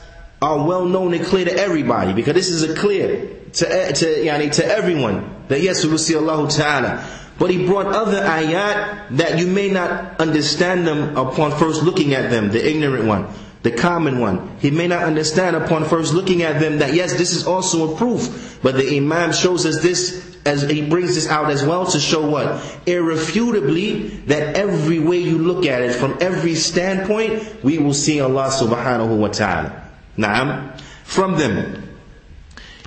are 0.42 0.66
well 0.66 0.84
known 0.84 1.14
and 1.14 1.24
clear 1.24 1.44
to 1.44 1.54
everybody, 1.54 2.12
because 2.12 2.34
this 2.34 2.48
is 2.48 2.62
a 2.62 2.74
clear 2.74 3.28
to, 3.54 3.72
eh, 3.72 3.92
to, 3.92 4.06
yani, 4.06 4.52
to 4.52 4.64
everyone 4.66 5.44
that 5.48 5.60
yes, 5.60 5.84
we 5.84 5.90
will 5.90 5.98
see 5.98 6.16
Allah 6.16 6.48
ta'ala. 6.50 7.06
But 7.38 7.50
he 7.50 7.66
brought 7.66 7.86
other 7.86 8.20
ayat 8.22 9.16
that 9.16 9.38
you 9.38 9.46
may 9.48 9.68
not 9.68 10.20
understand 10.20 10.86
them 10.86 11.16
upon 11.16 11.50
first 11.58 11.82
looking 11.82 12.14
at 12.14 12.30
them, 12.30 12.50
the 12.50 12.64
ignorant 12.68 13.06
one 13.06 13.26
the 13.64 13.70
common 13.72 14.20
one. 14.20 14.56
He 14.60 14.70
may 14.70 14.86
not 14.86 15.04
understand 15.04 15.56
upon 15.56 15.86
first 15.86 16.12
looking 16.12 16.42
at 16.42 16.60
them 16.60 16.78
that 16.78 16.92
yes, 16.92 17.14
this 17.14 17.32
is 17.32 17.46
also 17.46 17.94
a 17.94 17.96
proof. 17.96 18.58
But 18.62 18.76
the 18.76 18.98
Imam 18.98 19.32
shows 19.32 19.64
us 19.64 19.82
this 19.82 20.36
as 20.44 20.68
he 20.68 20.86
brings 20.86 21.14
this 21.14 21.26
out 21.28 21.50
as 21.50 21.64
well 21.64 21.86
to 21.86 21.98
show 21.98 22.28
what? 22.28 22.62
Irrefutably 22.86 24.08
that 24.26 24.54
every 24.54 24.98
way 24.98 25.16
you 25.16 25.38
look 25.38 25.64
at 25.64 25.80
it, 25.80 25.94
from 25.94 26.18
every 26.20 26.54
standpoint, 26.54 27.64
we 27.64 27.78
will 27.78 27.94
see 27.94 28.20
Allah 28.20 28.50
subhanahu 28.52 29.16
wa 29.16 29.28
ta'ala. 29.28 29.82
Naam. 30.18 30.78
From 31.04 31.38
them, 31.38 31.83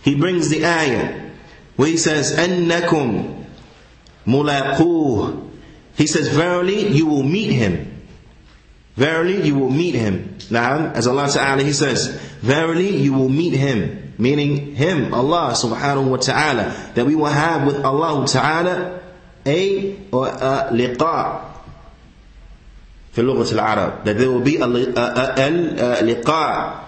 he 0.06 0.14
brings 0.14 0.48
the 0.48 0.64
ayah 0.66 1.30
where 1.76 1.88
he 1.88 1.96
says, 1.96 2.36
أَنَّكُمْ 2.36 3.44
مُلَاقُوهُ 4.26 5.50
He 5.96 6.06
says, 6.06 6.28
verily 6.28 6.88
you 6.88 7.06
will 7.06 7.22
meet 7.22 7.50
him. 7.52 7.92
Verily 8.96 9.46
you 9.46 9.58
will 9.58 9.70
meet 9.70 9.94
him. 9.94 10.36
Now, 10.50 10.92
as 10.92 11.06
Allah 11.06 11.28
Ta'ala 11.30 11.62
He 11.62 11.72
says, 11.72 12.08
Verily 12.42 12.96
you 12.96 13.14
will 13.14 13.28
meet 13.28 13.54
him. 13.54 14.12
Meaning 14.18 14.74
him, 14.74 15.14
Allah 15.14 15.52
subhanahu 15.56 16.10
wa 16.10 16.16
ta'ala. 16.18 16.92
That 16.94 17.06
we 17.06 17.14
will 17.14 17.32
have 17.32 17.66
with 17.66 17.82
Allah 17.82 18.26
Ta'ala 18.26 19.00
a, 19.46 19.96
or 20.12 20.28
a 20.28 20.68
liqa. 20.72 21.48
في 23.12 23.22
لغة 23.22 23.52
العرب 23.52 24.04
that 24.04 24.16
there 24.16 24.30
will 24.30 24.40
be 24.40 24.56
a, 24.56 24.64
a, 24.64 24.66
a, 24.66 26.00
a 26.00 26.02
liqa 26.02 26.80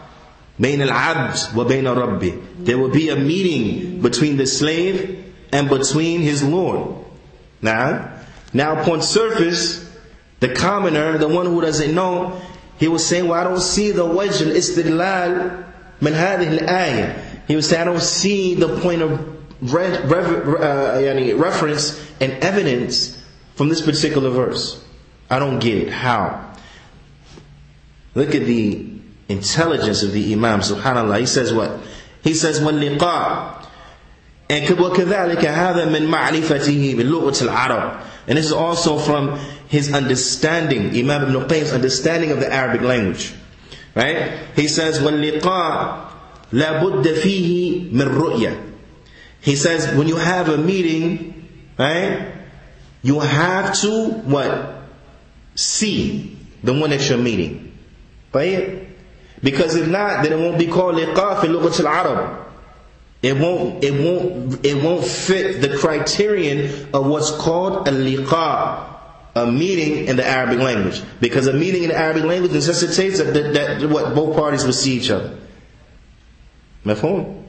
بين 0.61 0.83
العبد 0.83 1.57
وبين 1.57 1.87
ربه 1.89 2.33
there 2.65 2.79
will 2.79 2.91
be 2.91 3.09
a 3.09 3.17
meeting 3.17 4.01
between 4.01 4.37
the 4.37 4.47
slave 4.47 5.25
and 5.53 5.69
between 5.69 6.21
his 6.21 6.43
Lord 6.43 7.05
now 7.63 8.11
now 8.53 8.81
upon 8.81 9.03
surface 9.03 9.85
the 10.45 10.55
commoner, 10.55 11.17
the 11.17 11.27
one 11.29 11.47
who 11.47 11.61
doesn't 11.63 11.95
know, 11.95 12.39
he 12.79 12.87
was 12.87 13.07
saying, 13.07 13.29
well, 13.29 13.41
I 13.41 13.45
don't 13.45 13.63
see 13.63 13.93
the 13.93 14.05
wajh 14.05 14.47
al-istidlal 14.47 15.65
min 16.03 16.13
hadhihi 16.13 16.61
al-ayah. 16.61 17.19
He 17.49 17.57
was 17.57 17.67
saying, 17.69 17.81
I 17.81 17.85
don't 17.87 18.03
see 18.03 18.55
the 18.55 18.79
point 18.81 19.01
of 19.01 19.73
re- 19.73 19.97
uh, 19.97 21.37
reference 21.37 21.99
and 22.21 22.33
evidence 22.45 23.23
from 23.55 23.71
this 23.71 23.81
particular 23.81 24.29
verse. 24.29 24.85
I 25.31 25.39
don't 25.39 25.61
get 25.61 25.79
it. 25.79 25.91
How? 25.91 26.53
Look 28.15 28.35
at 28.35 28.45
the 28.45 28.85
intelligence 29.29 30.03
of 30.03 30.13
the 30.13 30.33
Imam, 30.33 30.61
subhanAllah. 30.61 31.21
He 31.21 31.27
says 31.27 31.53
what? 31.53 31.81
He 32.23 32.35
says, 32.35 32.61
وَاللِّقَاء 32.61 33.65
and 34.51 34.67
وكذلك 34.67 35.45
هذا 35.45 35.85
من 35.85 36.07
معرفته 36.07 36.95
بلغة 36.99 37.43
العرب 37.43 38.01
and 38.27 38.39
this 38.39 38.47
is 38.47 38.53
also 38.53 38.99
from 38.99 39.39
his 39.69 39.93
understanding 39.93 40.97
Imam 40.97 41.23
Ibn 41.35 41.49
Qayyim's 41.49 41.73
understanding 41.73 42.31
of 42.31 42.41
the 42.41 42.53
Arabic 42.53 42.83
language 42.83 43.33
right 43.95 44.39
he 44.55 44.69
says 44.69 45.01
واللقاء 45.01 46.11
لا 46.53 46.83
بد 46.83 47.15
فيه 47.15 47.93
من 47.93 48.09
رؤية 48.09 48.57
he 49.41 49.57
says 49.57 49.87
when 49.95 50.09
you 50.09 50.17
have 50.17 50.49
a 50.51 50.59
meeting 50.59 51.49
right 51.79 52.33
you 53.03 53.21
have 53.21 53.75
to 53.81 54.11
what 54.29 54.83
see 55.55 56.37
the 56.63 56.73
one 56.73 56.91
that 56.91 57.09
you're 57.09 57.19
meeting 57.19 57.73
right 58.35 58.88
Because 59.42 59.76
if 59.76 59.88
not, 59.88 60.24
then 60.24 60.34
it 60.34 60.38
won't 60.38 60.58
be 60.58 60.68
called 60.68 60.96
liqaf 60.96 61.44
in 61.44 61.52
Lughat 61.52 61.80
al-Arab. 61.80 62.48
It 63.22 63.38
won't, 63.38 63.84
it, 63.84 63.92
won't, 63.92 64.66
it 64.66 64.82
won't 64.82 65.06
fit 65.06 65.62
the 65.62 65.78
criterion 65.78 66.88
of 66.94 67.06
what's 67.06 67.32
called 67.32 67.88
a 67.88 67.92
liqa, 67.92 68.96
a 69.36 69.52
meeting 69.52 70.08
in 70.08 70.16
the 70.16 70.26
Arabic 70.26 70.60
language. 70.60 71.02
Because 71.20 71.48
a 71.48 71.54
meeting 71.54 71.84
in 71.84 71.90
the 71.90 71.98
Arabic 71.98 72.24
language 72.24 72.54
necessitates 72.54 73.18
that, 73.20 73.34
that, 73.34 73.54
that 73.54 73.90
what 73.90 74.16
both 74.16 74.36
parties 74.38 74.64
will 74.64 74.74
see 74.74 74.94
each 74.94 75.10
other. 75.10 75.38
Mafhum? 76.86 77.44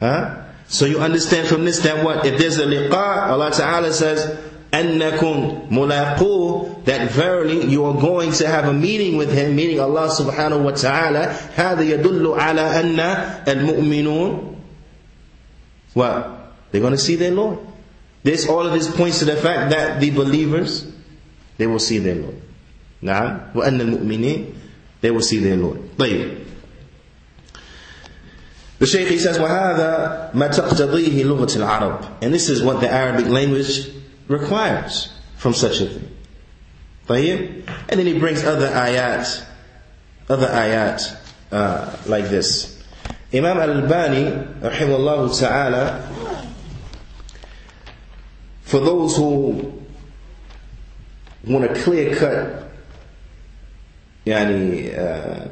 Huh? 0.00 0.42
So 0.68 0.84
you 0.84 1.00
understand 1.00 1.48
from 1.48 1.64
this 1.64 1.80
that 1.80 2.04
what? 2.04 2.26
If 2.26 2.38
there's 2.38 2.58
a 2.58 2.66
liqa, 2.66 3.28
Allah 3.28 3.50
Ta'ala 3.52 3.92
says, 3.92 4.38
أنكم 4.73 5.67
ملاقوه 5.71 6.83
that 6.85 7.11
verily 7.11 7.65
you 7.65 7.85
are 7.85 7.99
going 7.99 8.31
to 8.31 8.47
have 8.47 8.67
a 8.67 8.73
meeting 8.73 9.17
with 9.17 9.31
him 9.33 9.55
meaning 9.55 9.79
Allah 9.79 10.09
subhanahu 10.09 10.63
wa 10.63 10.71
ta'ala 10.71 11.35
هذا 11.55 11.81
يدل 11.81 12.35
على 12.37 12.61
أن 12.61 12.99
المؤمنون 13.47 14.55
what? 15.97 16.37
They're 16.71 16.81
going 16.81 16.93
to 16.93 16.99
see 16.99 17.15
their 17.15 17.31
Lord. 17.31 17.57
This, 18.21 18.47
all 18.47 18.67
of 18.67 18.73
this 18.73 18.93
points 18.93 19.19
to 19.19 19.25
the 19.25 19.35
fact 19.35 19.71
that 19.71 19.99
the 19.99 20.11
believers, 20.11 20.85
they 21.57 21.65
will 21.65 21.79
see 21.79 21.97
their 21.97 22.15
Lord. 22.15 22.35
نعم 23.01 23.53
وأن 23.53 23.81
المؤمنين 23.81 24.53
they 25.01 25.11
will 25.11 25.21
see 25.21 25.39
their 25.39 25.55
Lord. 25.55 25.79
طيب. 25.97 26.45
The 28.79 28.85
Shaykh 28.85 29.07
he 29.07 29.17
says 29.17 29.37
وهذا 29.39 30.31
ما 30.35 30.47
تقتضيه 30.47 31.23
لغة 31.23 31.57
العرب 31.57 32.21
and 32.21 32.33
this 32.33 32.49
is 32.49 32.61
what 32.61 32.81
the 32.81 32.91
Arabic 32.91 33.27
language 33.27 33.89
requires 34.32 35.12
from 35.36 35.54
such 35.54 35.80
a 35.80 35.86
thing. 35.86 36.08
And 37.08 37.98
then 37.98 38.06
he 38.06 38.18
brings 38.18 38.42
other 38.42 38.68
ayat, 38.68 39.44
other 40.28 40.46
ayat 40.48 41.16
uh, 41.50 41.96
like 42.06 42.24
this. 42.26 42.82
Imam 43.34 43.58
al-Albani, 43.58 44.30
rahimahullah 44.60 45.38
ta'ala, 45.38 46.08
for 48.62 48.80
those 48.80 49.16
who 49.16 49.82
want 51.44 51.64
a 51.64 51.74
clear 51.74 52.16
cut, 52.16 52.70
yani, 54.24 54.96
uh, 54.96 55.48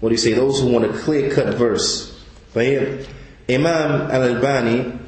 what 0.00 0.08
do 0.08 0.14
you 0.14 0.18
say, 0.18 0.32
those 0.32 0.60
who 0.60 0.72
want 0.72 0.84
a 0.84 0.92
clear 0.92 1.30
cut 1.30 1.54
verse, 1.54 2.18
Imam 2.56 4.10
Albani 4.10 4.98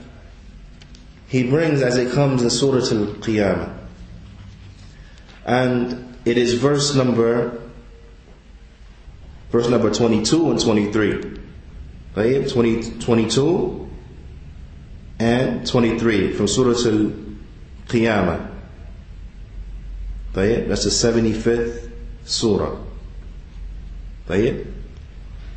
he 1.34 1.42
brings 1.42 1.82
as 1.82 1.96
it 1.96 2.12
comes 2.12 2.44
in 2.44 2.48
Surah 2.48 2.76
Al-Qiyamah. 2.76 3.76
And 5.44 6.16
it 6.24 6.38
is 6.38 6.54
verse 6.54 6.94
number 6.94 7.60
verse 9.50 9.68
number 9.68 9.92
22 9.92 10.52
and 10.52 10.60
23. 10.60 11.40
Right? 12.14 12.48
20, 12.48 13.00
22 13.00 13.90
and 15.18 15.66
23 15.66 16.34
from 16.34 16.46
Surah 16.46 16.70
Al-Qiyamah. 16.70 18.50
Right? 20.36 20.68
That's 20.68 20.84
the 20.84 20.90
75th 20.90 21.90
surah. 22.26 22.78
Right? 24.28 24.64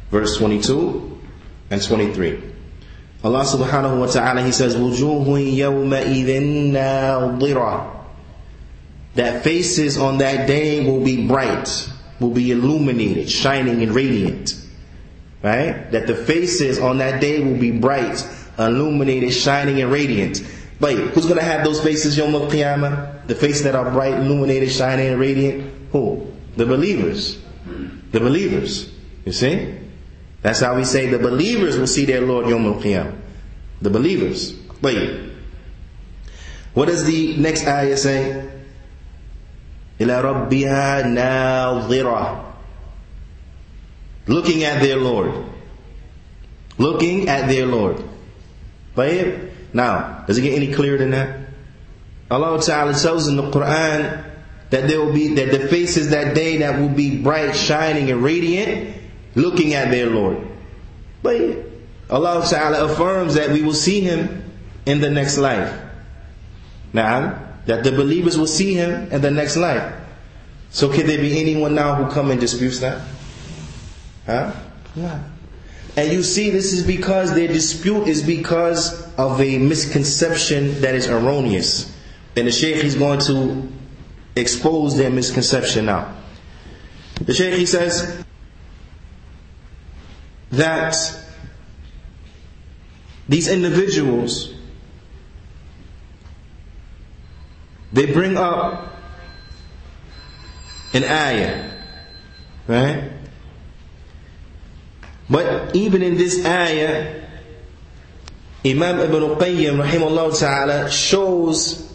Verse 0.09 0.37
22 0.37 1.21
and 1.69 1.83
23. 1.83 2.56
Allah 3.26 3.44
subhanahu 3.44 4.00
wa 4.00 4.06
ta'ala, 4.06 4.42
He 4.42 4.50
says, 4.50 4.74
وُجُوهٌ 4.74 5.26
يَوْمَئِذٍ 5.26 6.72
نَاظِرَةٌ 6.72 8.04
That 9.14 9.44
faces 9.44 9.96
on 9.96 10.18
that 10.18 10.48
day 10.48 10.84
will 10.84 11.04
be 11.04 11.26
bright, 11.26 11.88
will 12.18 12.30
be 12.30 12.50
illuminated, 12.50 13.30
shining 13.30 13.82
and 13.82 13.94
radiant. 13.94 14.58
Right? 15.42 15.90
That 15.92 16.06
the 16.06 16.14
faces 16.14 16.78
on 16.78 16.98
that 16.98 17.20
day 17.20 17.42
will 17.42 17.58
be 17.58 17.70
bright, 17.70 18.26
illuminated, 18.58 19.32
shining 19.32 19.80
and 19.80 19.90
radiant. 19.90 20.42
But 20.80 20.96
who's 20.96 21.26
going 21.26 21.38
to 21.38 21.44
have 21.44 21.64
those 21.64 21.80
faces 21.80 22.16
Yom 22.18 22.32
Qiyamah? 22.32 23.28
The 23.28 23.36
faces 23.36 23.62
that 23.62 23.76
are 23.76 23.88
bright, 23.90 24.14
illuminated, 24.14 24.70
shining 24.70 25.06
and 25.08 25.20
radiant? 25.20 25.72
Who? 25.92 26.26
The 26.56 26.66
believers. 26.66 27.40
The 28.10 28.18
believers. 28.18 28.90
You 29.24 29.32
see? 29.32 29.78
That's 30.46 30.60
how 30.60 30.76
we 30.76 30.84
say 30.84 31.06
the 31.06 31.18
believers 31.18 31.78
will 31.78 31.86
see 31.86 32.04
their 32.04 32.20
Lord 32.20 32.48
Yom 32.48 32.64
Qiyamah. 32.80 33.16
The 33.80 33.90
believers. 33.90 34.54
Wait. 34.80 35.30
What 36.74 36.86
does 36.86 37.04
the 37.04 37.36
next 37.36 37.66
ayah 37.66 37.96
say? 37.96 38.50
إِلَى 39.98 40.22
رَبِّهَا 40.22 41.04
نَاظِرَةٌ 41.04 42.44
Looking 44.26 44.64
at 44.64 44.80
their 44.80 44.96
Lord. 44.96 45.32
Looking 46.78 47.28
at 47.28 47.48
their 47.48 47.66
Lord. 47.66 48.02
Right? 48.96 49.50
Now, 49.72 50.24
does 50.26 50.38
it 50.38 50.42
get 50.42 50.54
any 50.54 50.72
clearer 50.72 50.98
than 50.98 51.10
that? 51.10 51.40
Allah 52.30 52.60
Ta'ala 52.62 52.94
tells 52.94 53.28
in 53.28 53.36
the 53.36 53.50
Quran 53.50 54.24
that 54.70 54.88
there 54.88 55.00
will 55.00 55.12
be 55.12 55.34
that 55.34 55.52
the 55.52 55.68
faces 55.68 56.10
that 56.10 56.34
day 56.34 56.58
that 56.58 56.80
will 56.80 56.88
be 56.88 57.22
bright, 57.22 57.54
shining, 57.54 58.10
and 58.10 58.22
radiant, 58.22 58.95
looking 59.37 59.73
at 59.73 59.91
their 59.91 60.07
Lord. 60.07 60.45
But 61.21 61.41
Allah 62.09 62.45
Ta'ala 62.49 62.91
affirms 62.91 63.35
that 63.35 63.51
we 63.51 63.61
will 63.61 63.73
see 63.73 64.01
Him 64.01 64.43
in 64.85 64.99
the 64.99 65.09
next 65.09 65.37
life. 65.37 65.73
Now, 66.93 67.43
that 67.65 67.83
the 67.83 67.91
believers 67.91 68.37
will 68.37 68.47
see 68.47 68.73
Him 68.73 69.11
in 69.11 69.21
the 69.21 69.31
next 69.31 69.55
life. 69.57 69.93
So 70.71 70.91
can 70.91 71.07
there 71.07 71.19
be 71.19 71.39
anyone 71.39 71.75
now 71.75 71.95
who 71.95 72.11
come 72.11 72.31
and 72.31 72.39
disputes 72.39 72.79
that? 72.79 73.01
Huh? 74.25 74.51
No. 74.95 75.23
And 75.95 76.11
you 76.11 76.23
see, 76.23 76.49
this 76.49 76.73
is 76.73 76.85
because 76.85 77.33
their 77.33 77.47
dispute 77.47 78.07
is 78.07 78.21
because 78.21 79.11
of 79.15 79.41
a 79.41 79.57
misconception 79.57 80.81
that 80.81 80.93
is 80.93 81.07
erroneous. 81.07 81.93
And 82.35 82.47
the 82.47 82.51
Shaykh 82.51 82.83
is 82.83 82.95
going 82.95 83.19
to 83.21 83.67
expose 84.35 84.95
their 84.95 85.09
misconception 85.09 85.85
now. 85.85 86.13
The 87.21 87.33
Shaykh 87.33 87.55
he 87.55 87.65
says 87.65 88.23
that 90.50 90.96
these 93.28 93.48
individuals 93.48 94.52
they 97.92 98.06
bring 98.06 98.36
up 98.36 98.92
an 100.94 101.04
ayah, 101.04 101.70
right? 102.66 103.10
But 105.28 105.74
even 105.76 106.02
in 106.02 106.16
this 106.16 106.44
ayah, 106.44 107.22
Imam 108.64 108.98
Ibn 108.98 109.22
Qayyim 109.38 109.82
rahimahullah 109.82 110.38
ta'ala 110.38 110.90
shows 110.90 111.90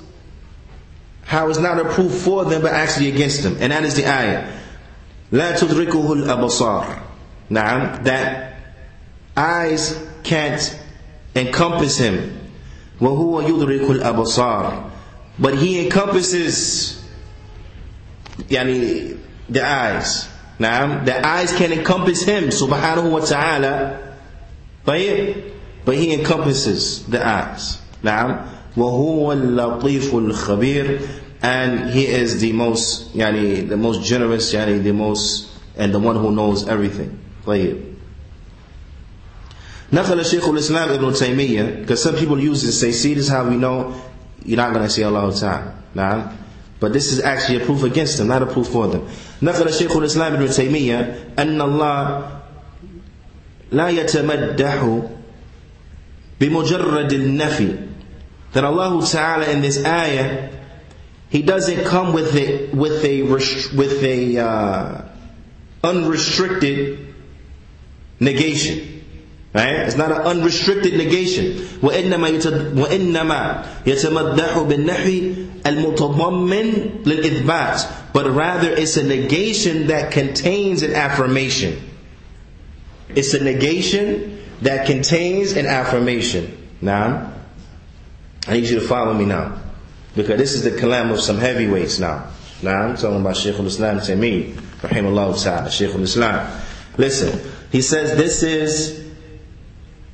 how 1.24 1.50
it's 1.50 1.60
not 1.60 1.80
a 1.80 1.86
proof 1.86 2.12
for 2.12 2.46
them 2.46 2.62
but 2.62 2.74
actually 2.74 3.10
against 3.10 3.44
them. 3.44 3.58
And 3.60 3.72
that 3.72 3.84
is 3.84 3.96
the 3.96 4.08
ayah. 4.08 4.54
لا 5.32 5.60
تدركه 5.60 6.14
الأبصار 6.14 7.01
نعم 7.50 8.04
that 8.04 8.54
eyes 9.38 9.96
can't 10.24 10.78
encompass 11.36 11.98
him 11.98 12.34
وهو 13.02 13.42
يدرك 13.42 13.90
الأبصار 13.90 14.84
but 15.40 15.56
he 15.56 15.86
encompasses 15.88 16.96
يعني 18.50 19.18
the 19.50 19.62
eyes 19.64 20.28
نعم 20.60 21.06
the 21.06 21.26
eyes 21.26 21.54
can 21.56 21.72
encompass 21.72 22.24
him 22.24 22.50
subhanahu 22.50 23.12
wa 23.12 23.20
ta'ala 23.20 24.00
but 24.84 25.96
he 25.96 26.14
encompasses 26.14 27.06
the 27.06 27.26
eyes 27.26 27.78
نعم 28.04 28.46
وهو 28.78 29.32
اللطيف 29.34 30.14
الخبير 30.16 31.00
and 31.42 31.90
he 31.92 32.06
is 32.08 32.40
the 32.40 32.52
most 32.54 33.14
yani 33.16 33.68
the 33.68 33.78
most 33.78 34.04
generous 34.04 34.54
yani 34.54 34.84
the 34.84 34.92
most 34.94 35.48
and 35.78 35.94
the 35.94 36.00
one 36.00 36.16
who 36.16 36.32
knows 36.32 36.68
everything 36.68 37.20
طيب 37.46 37.78
نقل 39.94 40.26
شيخ 40.26 40.50
الإسلام 40.50 40.90
ابن 40.90 41.14
تيمية 41.14 41.82
because 41.86 42.04
some 42.04 42.16
people 42.16 42.40
use 42.40 42.62
this 42.62 42.80
say 42.80 42.92
see 42.92 43.14
this 43.14 43.26
is 43.26 43.32
how 43.32 43.48
we 43.48 43.56
know 43.56 43.96
you're 44.46 44.58
not 44.58 44.74
going 44.74 44.84
to 44.86 44.90
see 44.90 45.04
Allah 45.04 45.34
Ta'ala 45.34 45.74
nah? 45.96 46.32
but 46.80 46.94
this 46.94 47.12
is 47.12 47.22
actually 47.22 47.62
a 47.62 47.66
proof 47.66 47.84
against 47.84 48.18
them 48.18 48.28
not 48.28 48.42
a 48.42 48.46
proof 48.46 48.68
for 48.68 48.88
them 48.88 49.08
نقل 49.42 49.74
شيخ 49.74 49.96
الإسلام 49.98 50.34
ابن 50.34 50.50
تيمية 50.50 51.16
أن 51.40 51.62
الله 51.62 52.30
لا 53.72 53.90
يتمدح 53.90 55.00
بمجرد 56.40 57.14
النفي 57.14 57.76
that 58.54 58.64
Allah 58.64 59.06
Ta'ala 59.06 59.46
in 59.50 59.62
this 59.62 59.84
ayah 59.86 60.50
he 61.30 61.42
doesn't 61.42 61.86
come 61.86 62.14
with 62.14 62.36
a 62.36 62.68
with 62.74 63.04
a 63.04 63.22
with 63.24 64.04
a 64.04 64.38
uh, 64.40 65.02
unrestricted 65.84 67.08
negation. 68.22 69.04
Right? 69.54 69.76
It's 69.88 69.96
not 69.96 70.12
an 70.12 70.22
unrestricted 70.22 70.94
negation. 70.94 71.58
وإنما 71.82 72.30
وإنما 72.76 73.66
يتمدح 73.86 74.68
بالنحو 74.68 75.34
المتضمن 75.66 77.04
للإثبات. 77.06 78.14
But 78.14 78.32
rather 78.32 78.70
it's 78.72 78.98
a 78.98 79.04
negation 79.04 79.88
that 79.88 80.12
contains 80.12 80.84
an 80.84 80.94
affirmation. 80.94 81.82
It's 83.10 83.34
a 83.34 83.44
negation 83.44 84.44
that 84.62 84.86
contains 84.86 85.54
an 85.54 85.66
affirmation. 85.66 86.70
Now, 86.82 87.34
I 88.48 88.54
need 88.54 88.66
you 88.66 88.80
to 88.80 88.88
follow 88.88 89.14
me 89.14 89.26
now. 89.26 89.60
Because 90.16 90.38
this 90.38 90.54
is 90.54 90.64
the 90.64 90.72
kalam 90.72 91.12
of 91.12 91.22
some 91.22 91.38
heavyweights 91.38 92.00
now. 92.00 92.32
Now 92.62 92.82
I'm 92.82 92.96
talking 92.96 93.22
about 93.22 93.38
Shaykh 93.38 93.60
al-Islam 93.60 94.00
Taymiyyah, 94.00 94.54
rahimahullah 94.82 95.44
ta'ala, 95.44 95.70
Shaykh 95.70 95.94
al-Islam. 95.94 96.62
Listen, 96.98 97.40
he 97.73 97.83
says 97.83 98.17
this 98.17 98.45
is 98.45 99.11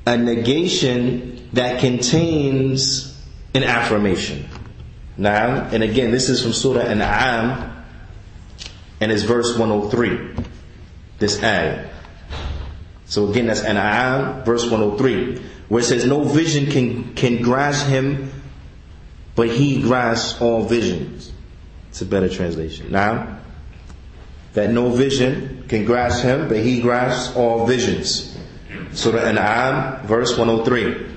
a 0.07 0.17
negation 0.17 1.51
that 1.53 1.81
contains 1.81 3.21
an 3.55 3.65
affirmation. 3.65 4.49
Now, 5.19 5.69
and 5.71 5.83
again, 5.83 6.11
this 6.11 6.31
is 6.31 6.43
from 6.43 6.53
Surah 6.53 6.81
An'am, 6.81 7.85
and 9.01 9.13
it's 9.13 9.25
verse 9.25 9.59
103. 9.59 10.45
This 11.19 11.43
ayah. 11.43 11.91
So 13.05 13.29
again, 13.29 13.49
that's 13.49 13.63
An'am, 13.63 14.45
verse 14.45 14.63
103, 14.63 15.43
where 15.69 15.83
it 15.83 15.85
says, 15.85 16.07
No 16.07 16.23
vision 16.23 16.71
can, 16.71 17.15
can 17.15 17.43
grasp 17.43 17.87
him 17.89 18.31
but 19.39 19.51
he 19.51 19.81
grasps 19.81 20.41
all 20.41 20.65
visions. 20.65 21.33
It's 21.91 22.03
a 22.03 22.07
better 22.07 22.29
translation. 22.29 22.91
Now, 22.91 23.39
that 24.55 24.71
no 24.71 24.91
vision 24.91 25.58
can 25.68 25.86
grasp 25.86 26.24
him, 26.24 26.48
but 26.48 26.58
he 26.58 26.82
grasps 26.82 27.36
all 27.36 27.66
visions. 27.66 28.36
Surah 28.94 29.22
An'am, 29.22 30.06
verse 30.06 30.38
103. 30.38 31.14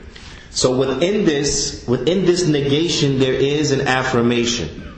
So 0.51 0.77
within 0.77 1.25
this, 1.25 1.85
within 1.87 2.25
this 2.25 2.47
negation, 2.47 3.19
there 3.19 3.35
is 3.35 3.73
an 3.73 3.83
affirmation. 3.83 4.95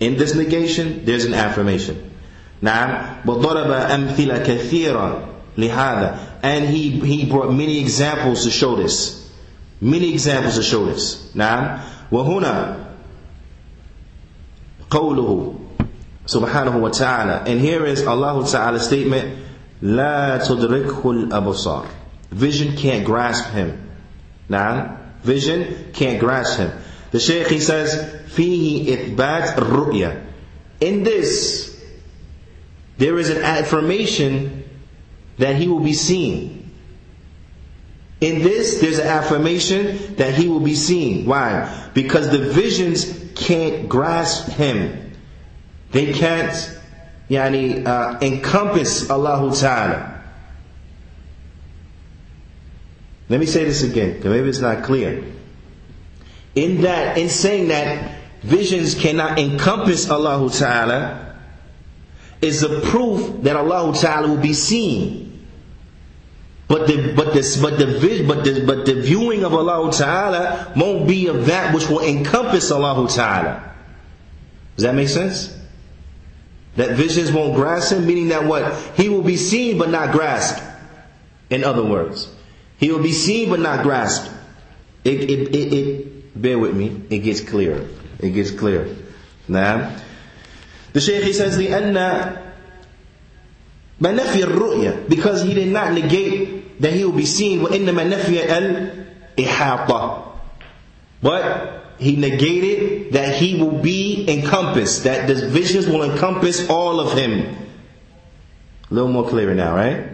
In 0.00 0.16
this 0.16 0.34
negation, 0.34 1.04
there's 1.04 1.24
an 1.24 1.34
affirmation. 1.34 2.10
Now, 2.60 3.22
وضرب 3.24 3.70
أمثلة 3.70 4.44
كثيرة 4.44 5.28
لهذا. 5.56 6.42
And 6.42 6.68
he, 6.68 6.90
he 6.90 7.26
brought 7.26 7.52
many 7.52 7.80
examples 7.80 8.44
to 8.44 8.50
show 8.50 8.76
this. 8.76 9.30
Many 9.80 10.12
examples 10.12 10.56
to 10.56 10.62
show 10.62 10.84
this. 10.86 11.34
Now, 11.34 11.84
وهنا 12.10 12.86
قوله 14.90 15.63
subhanahu 16.25 16.79
wa 16.79 16.89
ta'ala. 16.89 17.43
And 17.45 17.59
here 17.59 17.85
is 17.85 18.05
Allah 18.05 18.47
ta'ala's 18.47 18.85
statement, 18.87 19.43
La 19.81 20.39
tudrikhul 20.39 21.29
abasar. 21.29 21.87
Vision 22.31 22.75
can't 22.75 23.05
grasp 23.05 23.49
him. 23.51 23.89
Now, 24.49 24.99
vision 25.23 25.91
can't 25.93 26.19
grasp 26.19 26.59
him. 26.59 26.71
The 27.11 27.19
Shaykh 27.19 27.47
he 27.47 27.59
says, 27.59 27.95
Fihi 28.35 28.87
إثبات 28.87 29.55
ru'ya. 29.55 30.25
In 30.81 31.03
this, 31.03 31.81
there 32.97 33.17
is 33.17 33.29
an 33.29 33.41
affirmation 33.43 34.63
that 35.37 35.55
he 35.55 35.67
will 35.67 35.79
be 35.79 35.93
seen. 35.93 36.71
In 38.21 38.41
this, 38.41 38.79
there's 38.81 38.99
an 38.99 39.07
affirmation 39.07 40.15
that 40.15 40.33
he 40.33 40.47
will 40.47 40.61
be 40.61 40.75
seen. 40.75 41.25
Why? 41.25 41.89
Because 41.93 42.29
the 42.29 42.39
visions 42.39 43.31
can't 43.35 43.87
grasp 43.87 44.49
him. 44.49 45.04
They 45.91 46.13
can't 46.13 46.75
yani, 47.29 47.85
uh, 47.85 48.19
encompass 48.21 49.09
Allah 49.09 49.55
Ta'ala. 49.55 50.23
Let 53.29 53.39
me 53.39 53.45
say 53.45 53.63
this 53.63 53.83
again, 53.83 54.13
because 54.13 54.31
maybe 54.31 54.49
it's 54.49 54.59
not 54.59 54.83
clear. 54.83 55.23
In 56.53 56.81
that, 56.81 57.17
in 57.17 57.29
saying 57.29 57.69
that 57.69 58.19
visions 58.43 58.93
cannot 58.95 59.39
encompass 59.39 60.09
Allah 60.09 60.49
Ta'ala, 60.51 61.35
is 62.41 62.61
a 62.61 62.81
proof 62.81 63.41
that 63.43 63.55
Allah 63.55 63.95
Ta'ala 63.95 64.27
will 64.27 64.37
be 64.37 64.53
seen. 64.53 65.23
But 66.67 66.87
the 66.87 67.13
but 67.15 67.33
this 67.33 67.57
but 67.57 67.77
the 67.77 67.85
but 68.27 68.43
the 68.43 68.65
but 68.65 68.85
the 68.85 68.95
viewing 68.95 69.43
of 69.43 69.53
Allah 69.53 69.91
Ta'ala 69.91 70.73
won't 70.75 71.07
be 71.07 71.27
of 71.27 71.45
that 71.45 71.73
which 71.73 71.87
will 71.87 72.01
encompass 72.01 72.71
Allah 72.71 73.07
Ta'ala. 73.07 73.73
Does 74.75 74.83
that 74.83 74.95
make 74.95 75.09
sense? 75.09 75.55
That 76.76 76.90
visions 76.96 77.32
won't 77.32 77.54
grasp 77.54 77.92
him, 77.92 78.06
meaning 78.06 78.28
that 78.28 78.44
what? 78.44 78.74
He 78.96 79.08
will 79.08 79.22
be 79.22 79.36
seen 79.36 79.78
but 79.78 79.90
not 79.90 80.12
grasped. 80.12 80.62
In 81.50 81.64
other 81.64 81.84
words. 81.84 82.28
He 82.78 82.90
will 82.90 83.02
be 83.02 83.12
seen 83.12 83.50
but 83.50 83.60
not 83.60 83.82
grasped. 83.82 84.30
It, 85.04 85.30
it, 85.30 85.54
it, 85.54 85.72
it 85.72 86.40
bear 86.40 86.58
with 86.58 86.74
me, 86.74 87.02
it 87.10 87.18
gets 87.18 87.40
clear. 87.40 87.86
It 88.18 88.30
gets 88.30 88.50
clear. 88.50 88.96
Now, 89.48 89.96
the 90.92 91.00
Shaykh 91.00 91.24
he 91.24 91.32
says, 91.32 91.58
لأن 91.58 91.94
منفي 94.00 94.42
الرؤية 94.44 95.08
because 95.08 95.42
he 95.42 95.52
did 95.54 95.68
not 95.68 95.92
negate 95.92 96.80
that 96.80 96.92
he 96.92 97.04
will 97.04 97.12
be 97.12 97.26
seen 97.26 97.60
وإنما 97.60 98.04
نفي 98.08 98.40
الإحاطة 99.36 100.22
but 101.22 101.83
he 101.99 102.15
negated 102.15 103.13
that 103.13 103.35
he 103.35 103.55
will 103.61 103.79
be 103.81 104.25
encompassed, 104.29 105.03
that 105.03 105.27
the 105.27 105.47
visions 105.47 105.87
will 105.87 106.03
encompass 106.03 106.69
all 106.69 106.99
of 106.99 107.17
him. 107.17 107.55
A 108.89 108.93
little 108.93 109.09
more 109.09 109.27
clear 109.27 109.53
now, 109.53 109.75
right? 109.75 110.09